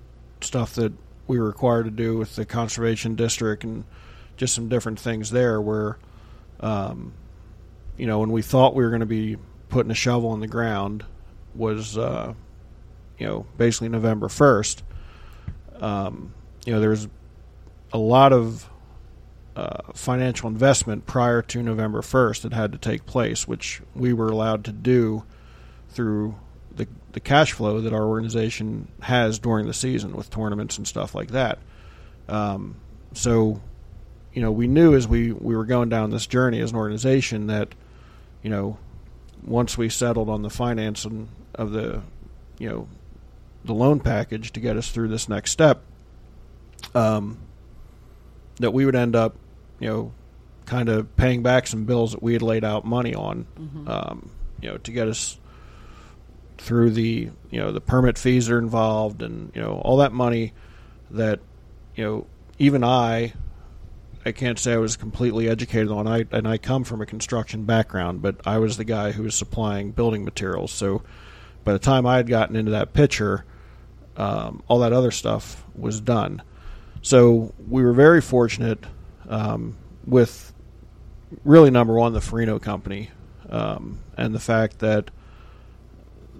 stuff 0.40 0.74
that 0.74 0.92
we 1.28 1.38
were 1.38 1.46
required 1.46 1.84
to 1.84 1.90
do 1.92 2.16
with 2.18 2.34
the 2.34 2.44
conservation 2.44 3.14
district, 3.14 3.62
and 3.62 3.84
just 4.42 4.56
some 4.56 4.68
different 4.68 4.98
things 4.98 5.30
there 5.30 5.60
where, 5.60 5.96
um, 6.58 7.12
you 7.96 8.08
know, 8.08 8.18
when 8.18 8.32
we 8.32 8.42
thought 8.42 8.74
we 8.74 8.82
were 8.82 8.90
going 8.90 8.98
to 8.98 9.06
be 9.06 9.36
putting 9.68 9.92
a 9.92 9.94
shovel 9.94 10.34
in 10.34 10.40
the 10.40 10.48
ground, 10.48 11.04
was 11.54 11.96
uh, 11.96 12.34
you 13.18 13.26
know 13.26 13.46
basically 13.56 13.88
November 13.88 14.28
first. 14.28 14.82
Um, 15.78 16.34
you 16.66 16.72
know, 16.72 16.80
there's 16.80 17.06
a 17.92 17.98
lot 17.98 18.32
of 18.32 18.68
uh, 19.54 19.92
financial 19.94 20.48
investment 20.48 21.06
prior 21.06 21.40
to 21.42 21.62
November 21.62 22.00
1st 22.00 22.42
that 22.42 22.52
had 22.52 22.72
to 22.72 22.78
take 22.78 23.06
place, 23.06 23.46
which 23.46 23.80
we 23.94 24.12
were 24.12 24.28
allowed 24.28 24.64
to 24.64 24.72
do 24.72 25.22
through 25.90 26.34
the, 26.74 26.88
the 27.12 27.20
cash 27.20 27.52
flow 27.52 27.80
that 27.80 27.92
our 27.92 28.04
organization 28.04 28.88
has 29.02 29.38
during 29.38 29.66
the 29.66 29.74
season 29.74 30.16
with 30.16 30.30
tournaments 30.30 30.78
and 30.78 30.88
stuff 30.88 31.14
like 31.14 31.30
that. 31.30 31.58
Um, 32.28 32.76
so, 33.12 33.60
you 34.32 34.40
know, 34.42 34.50
we 34.50 34.66
knew 34.66 34.94
as 34.94 35.06
we, 35.06 35.32
we 35.32 35.54
were 35.56 35.64
going 35.64 35.88
down 35.88 36.10
this 36.10 36.26
journey 36.26 36.60
as 36.60 36.70
an 36.70 36.76
organization 36.76 37.46
that, 37.48 37.68
you 38.42 38.50
know, 38.50 38.78
once 39.44 39.76
we 39.76 39.88
settled 39.88 40.28
on 40.28 40.42
the 40.42 40.50
financing 40.50 41.28
of 41.54 41.72
the, 41.72 42.02
you 42.58 42.68
know, 42.68 42.88
the 43.64 43.74
loan 43.74 44.00
package 44.00 44.52
to 44.52 44.60
get 44.60 44.76
us 44.76 44.90
through 44.90 45.08
this 45.08 45.28
next 45.28 45.50
step, 45.50 45.82
um, 46.94 47.38
that 48.58 48.72
we 48.72 48.84
would 48.84 48.96
end 48.96 49.14
up, 49.14 49.36
you 49.78 49.88
know, 49.88 50.12
kind 50.66 50.88
of 50.88 51.14
paying 51.16 51.42
back 51.42 51.66
some 51.66 51.84
bills 51.84 52.12
that 52.12 52.22
we 52.22 52.32
had 52.32 52.42
laid 52.42 52.64
out 52.64 52.84
money 52.84 53.14
on, 53.14 53.46
Mm-hmm. 53.58 53.88
um, 53.88 54.30
you 54.60 54.70
know, 54.70 54.78
to 54.78 54.92
get 54.92 55.08
us 55.08 55.38
through 56.58 56.90
the, 56.90 57.28
you 57.50 57.60
know, 57.60 57.72
the 57.72 57.80
permit 57.80 58.16
fees 58.16 58.48
are 58.48 58.58
involved 58.58 59.22
and, 59.22 59.50
you 59.54 59.60
know, 59.60 59.80
all 59.84 59.96
that 59.96 60.12
money 60.12 60.52
that, 61.10 61.40
you 61.96 62.04
know, 62.04 62.26
even 62.60 62.84
I, 62.84 63.32
I 64.24 64.32
can't 64.32 64.58
say 64.58 64.72
I 64.72 64.78
was 64.78 64.96
completely 64.96 65.48
educated 65.48 65.90
on. 65.90 66.06
I 66.06 66.26
and 66.30 66.46
I 66.46 66.58
come 66.58 66.84
from 66.84 67.00
a 67.00 67.06
construction 67.06 67.64
background, 67.64 68.22
but 68.22 68.36
I 68.46 68.58
was 68.58 68.76
the 68.76 68.84
guy 68.84 69.12
who 69.12 69.24
was 69.24 69.34
supplying 69.34 69.90
building 69.90 70.24
materials. 70.24 70.72
So 70.72 71.02
by 71.64 71.72
the 71.72 71.78
time 71.78 72.06
I 72.06 72.16
had 72.16 72.28
gotten 72.28 72.56
into 72.56 72.72
that 72.72 72.92
picture, 72.92 73.44
um, 74.16 74.62
all 74.68 74.80
that 74.80 74.92
other 74.92 75.10
stuff 75.10 75.64
was 75.74 76.00
done. 76.00 76.42
So 77.02 77.52
we 77.68 77.82
were 77.82 77.92
very 77.92 78.20
fortunate 78.20 78.84
um, 79.28 79.76
with 80.06 80.52
really 81.44 81.70
number 81.70 81.94
one 81.94 82.12
the 82.12 82.20
Farino 82.20 82.60
company 82.60 83.10
um, 83.48 83.98
and 84.16 84.34
the 84.34 84.40
fact 84.40 84.80
that 84.80 85.10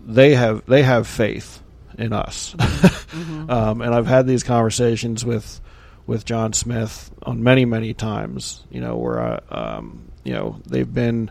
they 0.05 0.35
have 0.35 0.65
they 0.67 0.83
have 0.83 1.07
faith 1.07 1.63
in 1.99 2.13
us. 2.13 2.55
um, 3.49 3.81
and 3.81 3.95
I've 3.95 4.07
had 4.07 4.27
these 4.27 4.43
conversations 4.43 5.25
with 5.25 5.61
with 6.07 6.25
John 6.25 6.53
Smith 6.53 7.11
on 7.23 7.43
many 7.43 7.65
many 7.65 7.95
times. 7.95 8.65
You 8.71 8.81
know 8.81 8.97
where 8.97 9.21
I, 9.21 9.55
um, 9.55 10.11
you 10.25 10.33
know 10.33 10.61
they've 10.67 10.93
been 10.93 11.31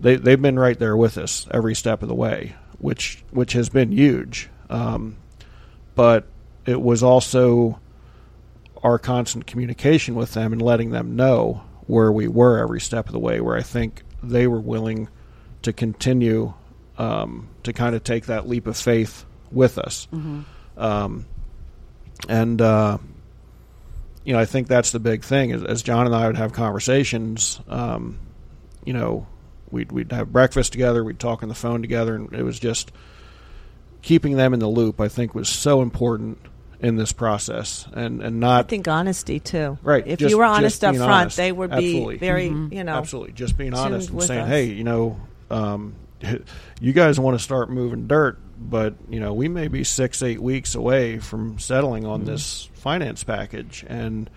they 0.00 0.16
they've 0.16 0.40
been 0.40 0.58
right 0.58 0.78
there 0.78 0.96
with 0.96 1.18
us 1.18 1.46
every 1.50 1.74
step 1.74 2.02
of 2.02 2.08
the 2.08 2.14
way, 2.14 2.54
which 2.78 3.24
which 3.30 3.52
has 3.52 3.68
been 3.68 3.92
huge. 3.92 4.48
Um, 4.70 5.16
but 5.94 6.26
it 6.66 6.80
was 6.80 7.02
also 7.02 7.80
our 8.82 8.98
constant 8.98 9.46
communication 9.46 10.14
with 10.14 10.34
them 10.34 10.52
and 10.52 10.62
letting 10.62 10.90
them 10.90 11.16
know 11.16 11.62
where 11.86 12.12
we 12.12 12.28
were 12.28 12.58
every 12.58 12.80
step 12.80 13.06
of 13.06 13.12
the 13.12 13.18
way. 13.18 13.40
Where 13.40 13.56
I 13.56 13.62
think 13.62 14.02
they 14.22 14.46
were 14.46 14.60
willing 14.60 15.08
to 15.62 15.72
continue 15.72 16.54
um, 16.98 17.48
to 17.62 17.72
kind 17.72 17.94
of 17.94 18.04
take 18.04 18.26
that 18.26 18.48
leap 18.48 18.66
of 18.66 18.76
faith 18.76 19.24
with 19.50 19.78
us. 19.78 20.06
Um, 20.76 21.26
and 22.28 22.60
uh, 22.60 22.98
you 24.28 24.34
know, 24.34 24.40
I 24.40 24.44
think 24.44 24.68
that's 24.68 24.90
the 24.90 25.00
big 25.00 25.24
thing. 25.24 25.52
As, 25.52 25.64
as 25.64 25.82
John 25.82 26.04
and 26.04 26.14
I 26.14 26.26
would 26.26 26.36
have 26.36 26.52
conversations, 26.52 27.60
um, 27.66 28.18
you 28.84 28.92
know, 28.92 29.26
we'd 29.70 29.90
we'd 29.90 30.12
have 30.12 30.30
breakfast 30.30 30.70
together, 30.72 31.02
we'd 31.02 31.18
talk 31.18 31.42
on 31.42 31.48
the 31.48 31.54
phone 31.54 31.80
together, 31.80 32.14
and 32.14 32.30
it 32.34 32.42
was 32.42 32.58
just 32.58 32.92
keeping 34.02 34.36
them 34.36 34.52
in 34.52 34.60
the 34.60 34.68
loop. 34.68 35.00
I 35.00 35.08
think 35.08 35.34
was 35.34 35.48
so 35.48 35.80
important 35.80 36.36
in 36.78 36.96
this 36.96 37.10
process, 37.10 37.88
and 37.94 38.20
and 38.22 38.38
not. 38.38 38.66
I 38.66 38.68
think 38.68 38.86
honesty 38.86 39.40
too. 39.40 39.78
Right, 39.82 40.06
If 40.06 40.18
just- 40.18 40.30
you 40.30 40.36
were 40.36 40.44
honest 40.44 40.84
up 40.84 40.94
front, 40.94 41.10
honest. 41.10 41.38
they 41.38 41.50
would 41.50 41.72
Absolutely. 41.72 42.16
be 42.16 42.18
very, 42.18 42.50
Mhm. 42.50 42.70
you 42.74 42.84
know, 42.84 42.96
absolutely 42.96 43.32
just 43.32 43.56
being 43.56 43.72
honest 43.72 44.10
and 44.10 44.22
saying, 44.22 44.42
us. 44.42 44.48
hey, 44.48 44.64
you 44.66 44.84
know, 44.84 45.18
um, 45.50 45.94
you 46.82 46.92
guys 46.92 47.18
want 47.18 47.38
to 47.38 47.42
start 47.42 47.70
moving 47.70 48.06
dirt, 48.06 48.38
but 48.58 48.94
you 49.08 49.20
know, 49.20 49.32
we 49.34 49.48
may 49.48 49.68
be 49.68 49.84
six 49.84 50.22
eight 50.22 50.40
weeks 50.42 50.74
away 50.74 51.18
from 51.18 51.58
settling 51.58 52.04
on 52.04 52.20
Mm-hmm. 52.20 52.30
this 52.30 52.68
finance 52.74 53.22
package, 53.24 53.84
and 53.88 54.28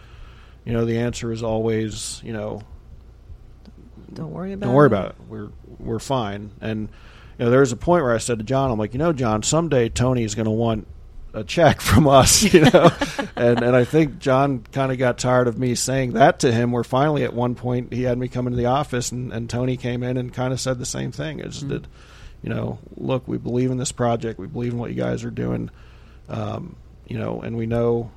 you 0.65 0.73
know, 0.73 0.85
the 0.85 0.99
answer 0.99 1.31
is 1.31 1.41
always, 1.43 2.21
you 2.23 2.33
know, 2.33 2.61
Don't 4.13 4.31
worry 4.31 4.53
about 4.53 4.65
don't 4.67 4.75
worry 4.75 4.85
it. 4.85 4.93
about 4.93 5.09
it. 5.11 5.15
We're 5.27 5.49
we're 5.79 5.99
fine. 5.99 6.51
And 6.61 6.89
you 7.39 7.45
know, 7.45 7.51
there 7.51 7.61
was 7.61 7.71
a 7.71 7.77
point 7.77 8.03
where 8.03 8.13
I 8.13 8.17
said 8.19 8.37
to 8.39 8.43
John, 8.43 8.69
I'm 8.71 8.77
like, 8.77 8.93
you 8.93 8.99
know, 8.99 9.13
John, 9.13 9.41
someday 9.43 9.89
Tony 9.89 10.23
is 10.23 10.35
going 10.35 10.45
to 10.45 10.51
want 10.51 10.85
a 11.33 11.43
check 11.43 11.79
from 11.81 12.07
us, 12.07 12.43
you 12.43 12.61
know. 12.61 12.91
and 13.35 13.63
and 13.63 13.75
I 13.75 13.85
think 13.85 14.19
John 14.19 14.63
kind 14.71 14.91
of 14.91 14.97
got 14.97 15.17
tired 15.17 15.47
of 15.47 15.57
me 15.57 15.73
saying 15.75 16.13
that 16.13 16.39
to 16.39 16.51
him. 16.51 16.71
Where 16.71 16.83
finally, 16.83 17.23
at 17.23 17.33
one 17.33 17.55
point, 17.55 17.93
he 17.93 18.03
had 18.03 18.17
me 18.17 18.27
come 18.27 18.45
into 18.47 18.57
the 18.57 18.65
office, 18.65 19.11
and, 19.11 19.31
and 19.33 19.49
Tony 19.49 19.77
came 19.77 20.03
in 20.03 20.17
and 20.17 20.33
kind 20.33 20.51
of 20.53 20.59
said 20.59 20.77
the 20.77 20.85
same 20.85 21.11
thing. 21.11 21.39
Is 21.39 21.65
that 21.67 21.85
you 22.41 22.49
know, 22.49 22.79
look, 22.97 23.27
we 23.27 23.37
believe 23.37 23.71
in 23.71 23.77
this 23.77 23.91
project. 23.91 24.39
We 24.39 24.47
believe 24.47 24.73
in 24.73 24.79
what 24.79 24.89
you 24.89 24.95
guys 24.95 25.23
are 25.23 25.31
doing. 25.31 25.69
Um, 26.27 26.75
you 27.07 27.17
know, 27.17 27.41
and 27.41 27.57
we 27.57 27.65
know 27.65 28.11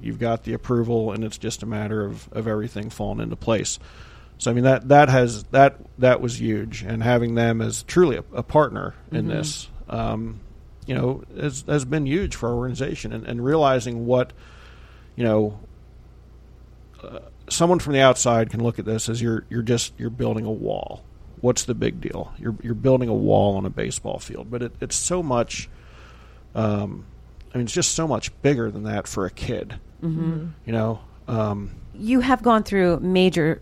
you've 0.00 0.18
got 0.18 0.44
the 0.44 0.52
approval, 0.52 1.12
and 1.12 1.24
it's 1.24 1.38
just 1.38 1.62
a 1.62 1.66
matter 1.66 2.04
of, 2.04 2.28
of 2.32 2.46
everything 2.46 2.90
falling 2.90 3.20
into 3.20 3.36
place. 3.36 3.78
So 4.38 4.50
I 4.50 4.54
mean 4.54 4.64
that 4.64 4.88
that 4.88 5.08
has 5.08 5.44
that 5.44 5.78
that 5.98 6.20
was 6.20 6.40
huge, 6.40 6.82
and 6.82 7.02
having 7.02 7.34
them 7.34 7.62
as 7.62 7.82
truly 7.84 8.16
a, 8.18 8.24
a 8.34 8.42
partner 8.42 8.94
in 9.10 9.28
this, 9.28 9.68
um, 9.88 10.40
you 10.86 10.94
know, 10.94 11.24
has 11.38 11.64
has 11.66 11.84
been 11.86 12.06
huge 12.06 12.36
for 12.36 12.50
our 12.50 12.54
organization, 12.54 13.12
and, 13.12 13.26
and 13.26 13.42
realizing 13.42 14.06
what, 14.06 14.34
you 15.16 15.24
know, 15.24 15.58
uh, 17.02 17.20
someone 17.48 17.78
from 17.78 17.94
the 17.94 18.00
outside 18.00 18.50
can 18.50 18.62
look 18.62 18.78
at 18.78 18.84
this 18.84 19.08
as 19.08 19.22
you're 19.22 19.46
you're 19.48 19.62
just 19.62 19.94
you're 19.96 20.10
building 20.10 20.44
a 20.44 20.52
wall. 20.52 21.02
What's 21.40 21.64
the 21.64 21.74
big 21.74 22.00
deal? 22.00 22.32
You're 22.38 22.56
you're 22.62 22.74
building 22.74 23.08
a 23.08 23.14
wall 23.14 23.56
on 23.56 23.66
a 23.66 23.70
baseball 23.70 24.18
field, 24.18 24.50
but 24.50 24.62
it, 24.62 24.72
it's 24.80 24.96
so 24.96 25.22
much. 25.22 25.68
Um, 26.54 27.04
I 27.52 27.58
mean, 27.58 27.64
it's 27.66 27.72
just 27.74 27.92
so 27.92 28.08
much 28.08 28.30
bigger 28.42 28.70
than 28.70 28.84
that 28.84 29.06
for 29.06 29.26
a 29.26 29.30
kid. 29.30 29.78
Mm-hmm. 30.02 30.46
You 30.64 30.72
know, 30.72 31.00
um, 31.28 31.70
You 31.94 32.20
have 32.20 32.42
gone 32.42 32.62
through 32.62 33.00
major, 33.00 33.60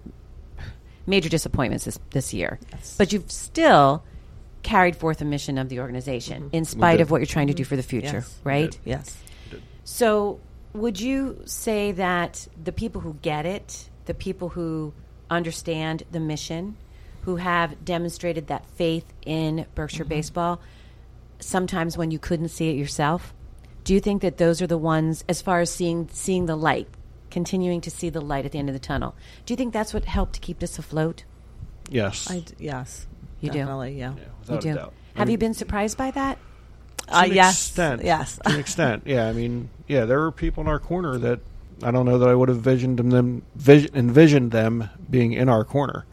major 1.07 1.29
disappointments 1.29 1.85
this, 1.85 1.99
this 2.11 2.33
year, 2.35 2.59
Yes. 2.73 2.97
but 2.97 3.13
you've 3.13 3.31
still 3.31 4.03
carried 4.63 4.97
forth 4.97 5.21
a 5.21 5.25
mission 5.25 5.59
of 5.59 5.69
the 5.69 5.81
organization 5.81 6.51
in 6.53 6.65
spite 6.65 7.01
of 7.01 7.11
what 7.11 7.19
you're 7.19 7.27
trying 7.27 7.49
to 7.49 7.55
do 7.55 7.65
for 7.65 7.77
the 7.77 7.83
future, 7.83 8.25
Yes. 8.25 8.41
right? 8.45 8.71
did. 8.71 8.81
Yes. 8.85 9.17
So, 9.85 10.41
would 10.73 10.99
you 11.01 11.41
say 11.45 11.93
that 11.93 12.49
the 12.63 12.73
people 12.73 13.01
who 13.01 13.15
get 13.23 13.45
it, 13.47 13.89
the 14.07 14.15
people 14.15 14.49
who 14.51 14.93
understand 15.31 16.03
the 16.11 16.21
mission, 16.21 16.77
who 17.25 17.37
have 17.37 17.85
demonstrated 17.85 18.47
that 18.49 18.67
faith 18.77 19.05
in 19.25 19.67
Berkshire 19.75 20.05
baseball, 20.05 20.61
sometimes 21.41 21.97
when 21.97 22.11
you 22.11 22.19
couldn't 22.19 22.49
see 22.49 22.71
it 22.71 22.77
yourself, 22.77 23.33
do 23.85 23.95
you 23.95 24.01
think 24.01 24.23
that 24.23 24.39
those 24.39 24.61
are 24.63 24.67
the 24.67 24.79
ones, 24.79 25.25
as 25.29 25.43
far 25.43 25.61
as 25.61 25.71
seeing 25.71 26.09
seeing 26.13 26.47
the 26.47 26.57
light, 26.57 26.89
continuing 27.31 27.81
to 27.83 27.91
see 27.91 28.09
the 28.11 28.21
light 28.21 28.45
at 28.47 28.53
the 28.53 28.59
end 28.59 28.69
of 28.69 28.75
the 28.75 28.79
tunnel? 28.79 29.15
Do 29.45 29.53
you 29.53 29.57
think 29.57 29.73
that's 29.73 29.93
what 29.95 30.05
helped 30.05 30.35
to 30.35 30.41
keep 30.41 30.59
this 30.59 30.79
afloat? 30.79 31.25
yes, 31.91 32.31
I 32.31 32.41
d- 32.41 32.55
yes. 32.59 33.07
You 33.41 33.51
do? 33.51 33.59
definitely, 33.59 33.99
Yeah. 33.99 34.15
Yeah, 34.17 34.55
You 34.55 34.61
do. 34.61 34.71
a 34.71 34.75
doubt. 34.75 34.93
I 35.15 35.19
Have 35.19 35.29
mean, 35.29 35.33
you 35.33 35.39
been 35.39 35.55
surprised 35.55 35.99
by 35.99 36.11
that? 36.13 36.39
to 37.09 37.15
Uh, 37.19 37.25
an 37.25 37.33
yes. 37.35 37.53
extent, 37.69 38.03
Yes. 38.05 38.37
to 38.43 38.53
an 38.55 38.59
extent. 38.61 39.03
Yeah, 39.05 39.29
I 39.29 39.33
mean, 39.35 39.69
yeah, 39.87 40.07
there 40.07 40.19
were 40.21 40.33
people 40.33 40.63
in 40.63 40.69
our 40.69 40.79
corner 40.79 41.19
that 41.19 41.41
I 41.83 41.91
don't 41.91 42.07
know 42.07 42.17
that 42.19 42.29
I 42.29 42.35
would 42.35 42.49
have 42.49 42.61
visioned 42.61 42.99
them, 42.99 43.11
them 43.11 43.43
vis- 43.57 43.91
envisioned 43.95 44.51
them 44.53 44.89
being 45.11 45.33
in 45.35 45.51
our 45.51 45.63
corner. 45.65 46.07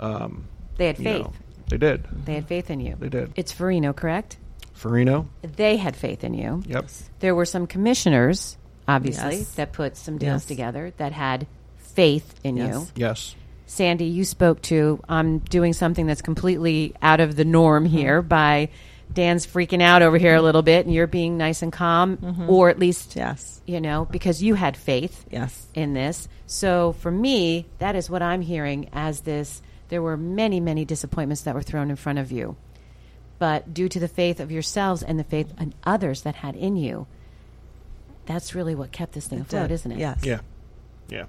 Um, 0.00 0.48
They 0.76 0.86
had 0.88 0.98
you 0.98 1.04
faith. 1.04 1.22
know, 1.22 1.32
they 1.68 1.76
did. 1.78 2.04
They 2.24 2.34
had 2.34 2.46
faith 2.48 2.70
in 2.70 2.80
you. 2.80 2.96
They 2.98 3.08
did. 3.08 3.32
It's 3.36 3.52
Farino, 3.52 3.94
correct? 3.94 4.36
Farino. 4.76 5.26
They 5.42 5.76
had 5.76 5.96
faith 5.96 6.24
in 6.24 6.34
you. 6.34 6.62
Yep. 6.66 6.86
There 7.20 7.34
were 7.34 7.44
some 7.46 7.66
commissioners, 7.66 8.56
obviously, 8.88 9.36
Yes. 9.38 9.54
that 9.54 9.72
put 9.72 9.96
some 9.96 10.18
deals 10.18 10.42
Yes. 10.42 10.46
together 10.46 10.92
that 10.96 11.12
had 11.12 11.46
faith 11.78 12.34
in 12.42 12.56
you. 12.56 12.64
Yes. 12.64 12.92
Yes. 12.96 13.34
Sandy, 13.66 14.06
you 14.06 14.24
spoke 14.24 14.60
to, 14.62 15.00
I'm 15.08 15.38
doing 15.38 15.72
something 15.72 16.06
that's 16.06 16.22
completely 16.22 16.94
out 17.00 17.20
of 17.20 17.34
the 17.36 17.44
norm 17.44 17.86
Mm-hmm. 17.86 17.96
here 17.96 18.22
by 18.22 18.68
Dan's 19.12 19.46
freaking 19.46 19.80
out 19.80 20.02
over 20.02 20.18
here 20.18 20.34
a 20.34 20.42
little 20.42 20.62
bit 20.62 20.84
and 20.86 20.94
you're 20.94 21.06
being 21.06 21.36
nice 21.38 21.62
and 21.62 21.72
calm, 21.72 22.46
or 22.48 22.68
at 22.68 22.78
least, 22.78 23.10
Mm-hmm. 23.10 23.18
Yes. 23.20 23.60
you 23.64 23.80
know, 23.80 24.06
because 24.10 24.42
you 24.42 24.54
had 24.54 24.76
faith 24.76 25.24
Yes. 25.30 25.66
in 25.72 25.94
this. 25.94 26.28
So 26.46 26.92
for 26.98 27.10
me, 27.10 27.66
that 27.78 27.94
is 27.96 28.10
what 28.10 28.22
I'm 28.22 28.42
hearing 28.42 28.90
as 28.92 29.20
this. 29.20 29.62
There 29.88 30.02
were 30.02 30.16
many, 30.16 30.60
many 30.60 30.84
disappointments 30.84 31.42
that 31.42 31.54
were 31.54 31.62
thrown 31.62 31.90
in 31.90 31.96
front 31.96 32.18
of 32.18 32.32
you. 32.32 32.56
But 33.38 33.74
due 33.74 33.88
to 33.88 34.00
the 34.00 34.08
faith 34.08 34.40
of 34.40 34.50
yourselves 34.50 35.02
and 35.02 35.18
the 35.18 35.24
faith 35.24 35.52
in 35.58 35.74
others 35.84 36.22
that 36.22 36.36
had 36.36 36.54
in 36.56 36.76
you, 36.76 37.06
that's 38.26 38.54
really 38.54 38.74
what 38.74 38.92
kept 38.92 39.12
this 39.12 39.26
thing 39.26 39.40
It 39.40 39.42
afloat, 39.42 39.68
did. 39.68 39.74
isn't 39.74 39.92
it? 39.92 39.98
Yes. 39.98 40.20
Yeah. 40.24 40.40
Yeah. 41.08 41.24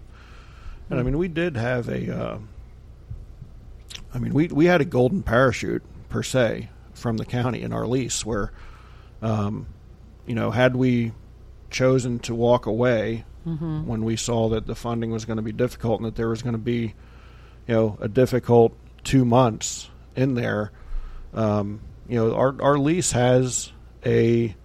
And 0.90 1.00
I 1.00 1.04
mean, 1.04 1.18
we 1.18 1.28
did 1.28 1.58
have 1.58 1.90
a. 1.90 2.16
Uh, 2.16 2.38
I 4.14 4.20
mean, 4.20 4.34
we 4.34 4.48
we 4.48 4.66
had 4.66 4.82
a 4.82 4.86
golden 4.86 5.24
parachute 5.24 5.84
per 6.10 6.24
se 6.24 6.70
from 6.94 7.18
the 7.18 7.26
county 7.26 7.62
in 7.62 7.74
our 7.74 7.86
lease, 7.86 8.26
where, 8.26 8.52
um, 9.22 9.68
you 10.26 10.36
know, 10.36 10.52
had 10.52 10.76
we 10.76 11.12
chosen 11.70 12.20
to 12.20 12.34
walk 12.36 12.66
away 12.66 13.26
Mm-hmm. 13.46 13.86
when 13.86 14.04
we 14.04 14.16
saw 14.16 14.50
that 14.50 14.66
the 14.66 14.74
funding 14.74 15.12
was 15.12 15.24
going 15.26 15.38
to 15.38 15.44
be 15.44 15.52
difficult 15.52 16.00
and 16.00 16.08
that 16.08 16.16
there 16.16 16.30
was 16.30 16.42
going 16.42 16.54
to 16.56 16.58
be, 16.58 16.96
you 17.68 17.76
know, 17.76 17.98
a 18.00 18.08
difficult 18.08 18.76
two 19.04 19.26
months 19.26 19.90
in 20.16 20.36
there, 20.36 20.72
um, 21.34 21.82
you 22.08 22.16
know, 22.18 22.36
our 22.36 22.56
our 22.62 22.78
lease 22.78 23.12
has 23.12 23.72
a 24.06 24.56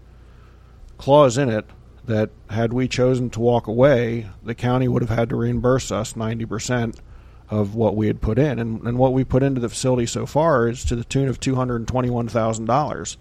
clause 0.99 1.39
in 1.39 1.49
it 1.49 1.65
that 2.05 2.31
had 2.51 2.73
we 2.73 2.89
chosen 2.89 3.31
to 3.31 3.41
walk 3.41 3.67
away, 3.67 4.29
the 4.43 4.55
county 4.55 4.89
would 4.89 5.03
have 5.03 5.17
had 5.17 5.29
to 5.31 5.37
reimburse 5.37 5.91
us 5.91 6.17
ninety 6.17 6.45
percent 6.45 7.01
of 7.49 7.75
what 7.75 7.97
we 7.97 8.07
had 8.07 8.21
put 8.21 8.39
in, 8.39 8.59
and, 8.59 8.83
and 8.87 8.97
what 8.97 9.13
we 9.13 9.25
put 9.25 9.43
into 9.43 9.61
the 9.61 9.69
facility 9.69 10.07
so 10.07 10.25
far 10.25 10.69
is 10.69 10.85
to 10.85 10.95
the 10.95 11.05
tune 11.05 11.29
of 11.29 11.41
two 11.41 11.55
hundred 11.55 11.77
and 11.77 11.89
twenty-one 11.89 12.29
thousand 12.29 12.67
dollars, 12.67 13.17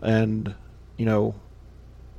and 0.00 0.54
you 0.96 1.06
know, 1.06 1.34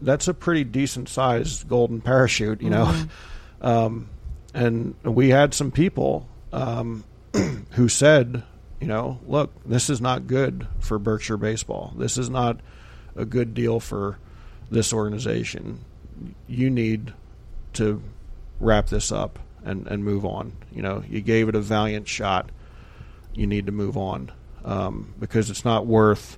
that's 0.02 0.28
a 0.28 0.34
pretty 0.34 0.64
decent 0.64 1.10
sized 1.10 1.68
golden 1.68 2.02
parachute, 2.02 2.62
you 2.62 2.70
know, 2.70 3.06
um, 3.62 4.10
and 4.54 4.96
we 5.04 5.30
had 5.30 5.54
some 5.54 5.72
people 5.72 6.28
um, 6.54 7.04
who 7.72 7.90
said, 7.90 8.44
you 8.80 8.88
know, 8.88 9.20
look, 9.28 9.52
this 9.66 9.90
is 9.90 10.00
not 10.00 10.28
good 10.28 10.68
for 10.80 11.00
Berkshire 11.00 11.38
baseball. 11.38 11.94
This 11.98 12.18
is 12.18 12.30
not 12.30 12.60
a 13.16 13.26
good 13.26 13.54
deal 13.54 13.80
for 13.80 14.20
this 14.72 14.94
organization. 14.94 15.84
You 16.48 16.70
need 16.70 17.14
to 17.74 18.02
wrap 18.60 18.88
this 18.88 19.12
up 19.12 19.40
and, 19.64 19.88
and 19.88 20.04
move 20.04 20.26
on. 20.26 20.54
You 20.72 20.82
know, 20.82 21.04
you 21.10 21.22
gave 21.22 21.50
it 21.50 21.56
a 21.56 21.62
valiant 21.62 22.08
shot. 22.08 22.50
You 23.34 23.48
need 23.48 23.66
to 23.66 23.72
move 23.72 23.98
on 23.98 24.32
um, 24.64 25.14
because 25.20 25.50
it's 25.50 25.66
not 25.66 25.86
worth 25.86 26.38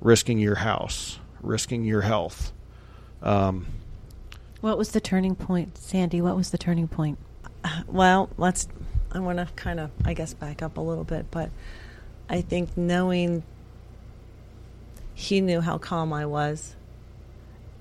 risking 0.00 0.38
your 0.38 0.56
house, 0.56 1.18
risking 1.40 1.84
your 1.84 2.02
health. 2.02 2.52
Um, 3.22 3.66
What 4.60 4.78
was 4.78 4.92
the 4.92 5.00
turning 5.00 5.34
point, 5.34 5.76
Sandy? 5.78 6.20
What 6.20 6.36
was 6.36 6.50
the 6.50 6.58
turning 6.58 6.88
point? 6.88 7.18
Well, 7.86 8.28
let's. 8.36 8.68
I 9.14 9.20
want 9.20 9.38
to 9.38 9.46
kind 9.54 9.78
of, 9.78 9.90
I 10.04 10.12
guess, 10.12 10.34
back 10.34 10.60
up 10.60 10.76
a 10.76 10.80
little 10.80 11.04
bit, 11.04 11.26
but 11.30 11.50
I 12.28 12.40
think 12.40 12.76
knowing 12.76 13.44
he 15.14 15.40
knew 15.40 15.60
how 15.60 15.78
calm 15.78 16.12
I 16.12 16.26
was, 16.26 16.74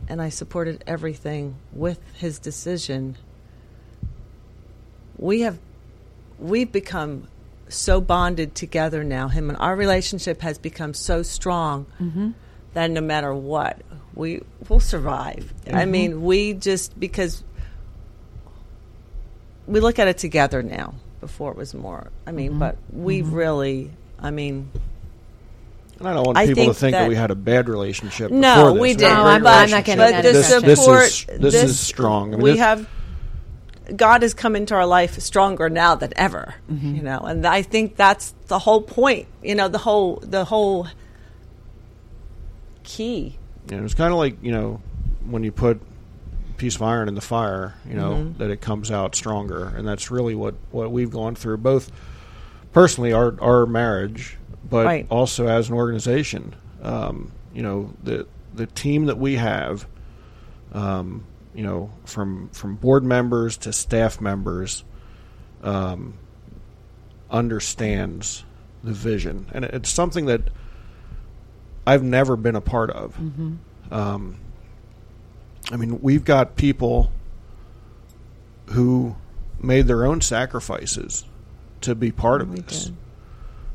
and 0.08 0.22
I 0.22 0.30
supported 0.30 0.84
everything 0.86 1.56
with 1.72 2.00
his 2.14 2.38
decision. 2.38 3.18
We 5.18 5.42
have, 5.42 5.58
we've 6.38 6.72
become 6.72 7.28
so 7.70 8.00
bonded 8.00 8.54
together 8.54 9.04
now. 9.04 9.28
Him 9.30 9.50
and 9.50 9.58
our 9.58 9.76
relationship 9.76 10.42
has 10.42 10.58
become 10.60 10.94
so 10.94 11.24
strong 11.24 11.88
mm-hmm. 12.00 12.32
that 12.74 12.92
no 12.92 13.02
matter 13.02 13.34
what, 13.34 13.82
we 14.14 14.42
will 14.70 14.80
survive. 14.80 15.54
I 15.66 15.70
mm-hmm. 15.72 15.92
mean, 15.92 16.22
we 16.24 16.54
just 16.54 17.00
because 17.00 17.44
we 19.66 19.80
look 19.80 19.98
at 19.98 20.08
it 20.08 20.18
together 20.18 20.62
now. 20.62 20.94
Before 21.24 21.52
it 21.52 21.58
was 21.58 21.74
more. 21.74 22.08
I 22.28 22.32
mean, 22.34 22.60
but 22.60 22.78
we've 22.92 23.32
really. 23.32 23.92
I 24.20 24.30
mean, 24.32 24.70
and 26.00 26.08
I 26.08 26.14
don't 26.14 26.26
want 26.26 26.38
I 26.38 26.48
people 26.48 26.66
to 26.66 26.74
think 26.74 26.78
think 26.78 26.92
that, 26.94 27.00
that- 27.04 27.10
we 27.10 27.16
had 27.16 27.32
a 27.32 27.36
bad 27.36 27.70
relationship. 27.70 28.30
No, 28.30 28.74
this. 28.74 28.82
we 28.82 28.90
had 28.90 28.96
a 28.96 29.00
didn't. 29.00 29.14
No, 29.14 29.24
I'm- 29.24 29.36
I'm 29.36 29.44
not 29.44 29.50
relationship. 29.56 29.86
getting 29.86 29.98
but 30.04 30.12
that 30.12 30.24
the 30.24 30.32
this, 30.34 30.62
this 30.62 30.80
support. 30.80 31.04
is 31.04 31.26
this, 31.40 31.54
is 31.56 31.80
strong. 31.80 32.34
I 32.34 32.36
mean, 32.36 32.44
we 32.44 32.50
this- 32.52 32.60
have 32.60 32.90
God 33.96 34.22
has 34.22 34.34
come 34.34 34.56
into 34.58 34.76
our 34.76 34.86
life 34.86 35.18
stronger 35.20 35.70
now 35.70 35.96
than 35.96 36.12
ever. 36.18 36.56
Mm-hmm. 36.70 36.96
You 36.96 37.04
know, 37.04 37.20
and 37.20 37.46
I 37.48 37.62
think 37.62 37.96
that's 37.96 38.34
the 38.48 38.60
whole 38.60 38.82
point. 38.82 39.28
You 39.42 39.56
know, 39.56 39.70
the 39.70 39.78
whole 39.78 40.18
the 40.18 40.44
whole 40.44 40.88
key. 42.84 43.38
you 43.70 43.78
know, 43.78 43.86
it's 43.86 43.94
kind 43.94 44.12
of 44.12 44.18
like 44.20 44.36
you 44.44 44.52
know 44.52 44.82
when 45.30 45.44
you 45.44 45.52
put 45.52 45.78
a 45.78 45.93
piece 46.64 46.76
of 46.78 46.82
iron 46.82 47.08
in 47.10 47.16
the 47.16 47.22
fire, 47.22 47.74
you 47.90 47.94
know 47.96 48.14
Mm-hmm. 48.14 48.38
that 48.40 48.50
it 48.50 48.62
comes 48.62 48.90
out 48.90 49.16
stronger, 49.16 49.66
and 49.76 49.86
that's 49.88 50.10
really 50.10 50.34
what 50.36 50.56
what 50.72 50.92
we've 50.92 51.12
gone 51.12 51.36
through 51.36 51.58
both 51.58 51.92
personally 52.72 53.12
our 53.12 53.36
our 53.42 53.66
marriage, 53.66 54.38
but 54.70 54.86
Right. 54.86 55.06
also 55.10 55.48
as 55.48 55.68
an 55.70 55.76
organization. 55.76 56.56
Um, 56.82 57.32
you 57.54 57.62
know 57.64 57.94
the 58.04 58.28
the 58.56 58.66
team 58.68 59.06
that 59.08 59.18
we 59.18 59.36
have. 59.36 59.86
Um, 60.74 61.26
you 61.54 61.64
know, 61.64 61.92
from 62.06 62.50
from 62.50 62.76
board 62.78 63.04
members 63.04 63.58
to 63.58 63.72
staff 63.74 64.20
members, 64.22 64.84
um, 65.62 66.16
understands 67.30 68.44
the 68.84 68.92
vision, 68.92 69.48
and 69.54 69.66
it's 69.66 69.90
something 69.90 70.26
that 70.28 70.42
I've 71.86 72.04
never 72.04 72.36
been 72.36 72.56
a 72.56 72.62
part 72.62 72.90
of. 72.90 73.16
Um, 73.92 74.38
I 75.72 75.78
mean, 75.78 76.02
we've 76.02 76.26
got 76.26 76.56
people 76.56 77.12
who 78.68 79.16
made 79.62 79.88
their 79.88 80.06
own 80.06 80.22
sacrifices 80.22 81.26
to 81.82 81.96
be 81.96 82.12
part 82.12 82.42
of 82.42 82.56
this, 82.56 82.92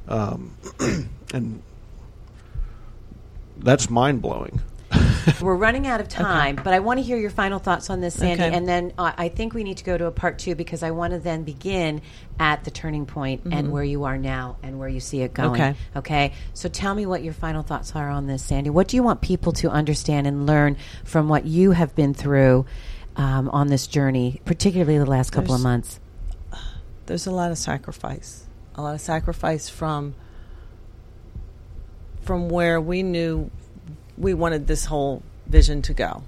um, 0.07 0.57
and 1.33 1.63
that's 3.57 3.89
mind 3.91 4.23
blowing. 4.23 4.61
We're 5.41 5.55
running 5.57 5.87
out 5.87 6.01
of 6.01 6.09
time, 6.09 6.57
but 6.57 6.75
I 6.75 6.81
want 6.81 6.99
to 6.99 7.03
hear 7.05 7.17
your 7.17 7.31
final 7.31 7.59
thoughts 7.59 7.91
on 7.91 8.01
this, 8.01 8.15
Sandy, 8.15 8.43
Okay. 8.45 8.55
and 8.57 8.67
then 8.69 8.93
uh, 8.99 9.13
I 9.17 9.29
think 9.29 9.55
we 9.55 9.65
need 9.65 9.79
to 9.79 9.85
go 9.85 9.97
to 9.97 10.07
a 10.07 10.11
part 10.11 10.39
two 10.39 10.55
because 10.55 10.83
I 10.83 10.91
want 10.91 11.13
to 11.13 11.19
then 11.19 11.45
begin 11.45 12.03
at 12.39 12.65
the 12.65 12.71
turning 12.71 13.07
point 13.07 13.43
and 13.51 13.73
where 13.73 13.83
you 13.85 14.05
are 14.05 14.17
now 14.19 14.57
and 14.63 14.79
where 14.79 14.89
you 14.89 15.01
see 15.01 15.23
it 15.23 15.35
going. 15.35 15.61
Okay. 15.61 15.75
Okay. 15.97 16.33
So 16.55 16.69
tell 16.69 16.95
me 16.95 17.07
what 17.07 17.23
your 17.23 17.35
final 17.35 17.63
thoughts 17.63 17.95
are 17.95 18.09
on 18.09 18.27
this, 18.27 18.43
Sandy. 18.43 18.71
What 18.71 18.89
do 18.89 18.97
you 18.97 19.03
want 19.03 19.21
people 19.21 19.53
to 19.55 19.71
understand 19.71 20.27
and 20.27 20.47
learn 20.47 20.77
from 21.05 21.29
what 21.29 21.45
you 21.45 21.73
have 21.73 21.95
been 21.95 22.15
through 22.15 22.67
um, 23.17 23.49
on 23.51 23.69
this 23.69 23.87
journey, 23.87 24.41
particularly 24.45 24.99
the 24.99 25.07
last 25.07 25.31
couple 25.31 25.55
of 25.55 25.61
months? 25.61 25.99
There's 27.07 27.27
a 27.27 27.31
lot 27.33 27.51
of 27.51 27.59
sacrifice. 27.59 28.45
A 28.75 28.83
lot 28.83 28.95
of 28.95 29.01
sacrifice 29.01 29.69
from 29.69 30.15
from 32.21 32.49
where 32.49 32.81
we 32.81 33.03
knew 33.03 33.51
we 34.19 34.35
wanted 34.35 34.67
this 34.67 34.85
whole 34.85 35.23
vision 35.47 35.83
to 35.83 35.95
go. 35.95 36.23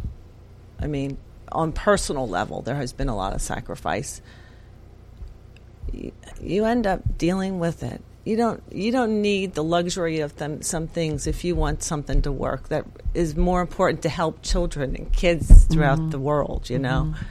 I 0.79 0.87
mean, 0.87 1.19
on 1.53 1.73
personal 1.73 2.29
level, 2.29 2.63
there 2.63 2.77
has 2.77 2.93
been 2.93 3.09
a 3.09 3.17
lot 3.17 3.35
of 3.35 3.43
sacrifice. 3.43 4.23
You, 6.41 6.65
end 6.65 6.87
up 6.87 7.19
dealing 7.19 7.59
with 7.59 7.83
it. 7.83 8.01
You 8.25 8.37
don't. 8.37 8.63
You 8.71 8.93
don't 8.93 9.23
need 9.23 9.55
the 9.55 9.65
luxury 9.65 10.21
of 10.21 10.37
them, 10.37 10.63
some 10.63 10.87
things 10.87 11.27
if 11.27 11.43
you 11.43 11.57
want 11.57 11.83
something 11.83 12.23
to 12.23 12.31
work. 12.31 12.69
That 12.69 12.85
is 13.15 13.35
more 13.35 13.61
important 13.61 14.03
to 14.03 14.09
help 14.09 14.43
children 14.43 14.95
and 14.95 15.13
kids 15.13 15.65
throughout 15.65 15.99
mm-hmm. 15.99 16.11
the 16.11 16.19
world. 16.19 16.71
You 16.71 16.79
know, 16.79 17.13
mm-hmm. 17.15 17.25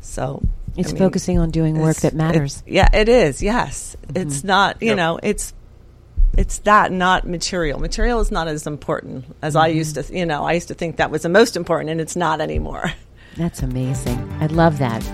so 0.00 0.42
It's 0.76 0.90
I 0.90 0.92
mean, 0.92 0.98
focusing 0.98 1.38
on 1.38 1.50
doing 1.50 1.78
work 1.78 1.96
that 1.98 2.14
matters. 2.14 2.62
it's- 2.66 2.74
yeah, 2.74 2.88
it 2.92 3.08
is. 3.08 3.42
Yes, 3.42 3.96
mm-hmm. 4.02 4.16
it's 4.18 4.44
not. 4.44 4.82
You 4.82 4.88
Yep. 4.88 4.96
know, 4.96 5.20
it's 5.22 5.54
it's 6.36 6.58
that 6.60 6.92
not 6.92 7.26
material. 7.26 7.80
Material 7.80 8.20
is 8.20 8.30
not 8.30 8.48
as 8.48 8.66
important 8.66 9.24
as 9.42 9.56
I 9.56 9.68
mm-hmm. 9.68 9.78
used 9.78 9.94
to. 9.96 10.16
You 10.16 10.26
know, 10.26 10.44
I 10.44 10.52
used 10.52 10.68
to 10.68 10.74
think 10.74 10.96
that 10.96 11.10
was 11.10 11.22
the 11.22 11.28
most 11.28 11.56
important, 11.56 11.90
and 11.90 12.00
it's 12.00 12.16
not 12.16 12.40
anymore. 12.40 12.92
That's 13.36 13.62
amazing. 13.62 14.18
I 14.40 14.46
love 14.46 14.78
that. 14.78 15.04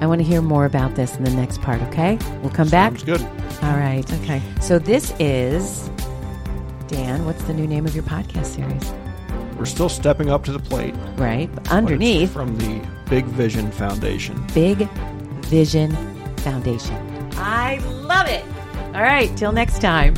I 0.00 0.06
want 0.06 0.20
to 0.20 0.26
hear 0.26 0.42
more 0.42 0.64
about 0.64 0.94
this 0.94 1.16
in 1.16 1.24
the 1.24 1.30
next 1.30 1.60
part, 1.60 1.80
okay? 1.82 2.18
We'll 2.40 2.50
come 2.50 2.68
back. 2.68 2.98
Sounds 2.98 3.04
good. 3.04 3.20
All 3.62 3.76
right. 3.76 4.10
Okay. 4.22 4.40
So 4.60 4.78
this 4.78 5.12
is 5.20 5.90
Dan, 6.90 7.24
what's 7.24 7.44
the 7.44 7.54
new 7.54 7.68
name 7.68 7.86
of 7.86 7.94
your 7.94 8.02
podcast 8.02 8.46
series? 8.46 8.92
We're 9.56 9.66
still 9.66 9.88
stepping 9.88 10.28
up 10.28 10.42
to 10.46 10.52
the 10.52 10.58
plate. 10.58 10.92
Right? 11.16 11.48
but 11.54 11.62
it's 11.62 11.70
Underneath 11.70 12.32
from 12.32 12.58
the 12.58 12.84
Big 13.08 13.26
Vision 13.26 13.70
Foundation. 13.70 14.44
Big 14.52 14.90
Vision 15.46 15.94
Foundation. 16.38 16.96
I 17.34 17.76
love 18.02 18.26
it. 18.26 18.44
All 18.92 19.02
right, 19.02 19.30
till 19.36 19.52
next 19.52 19.80
time. 19.80 20.14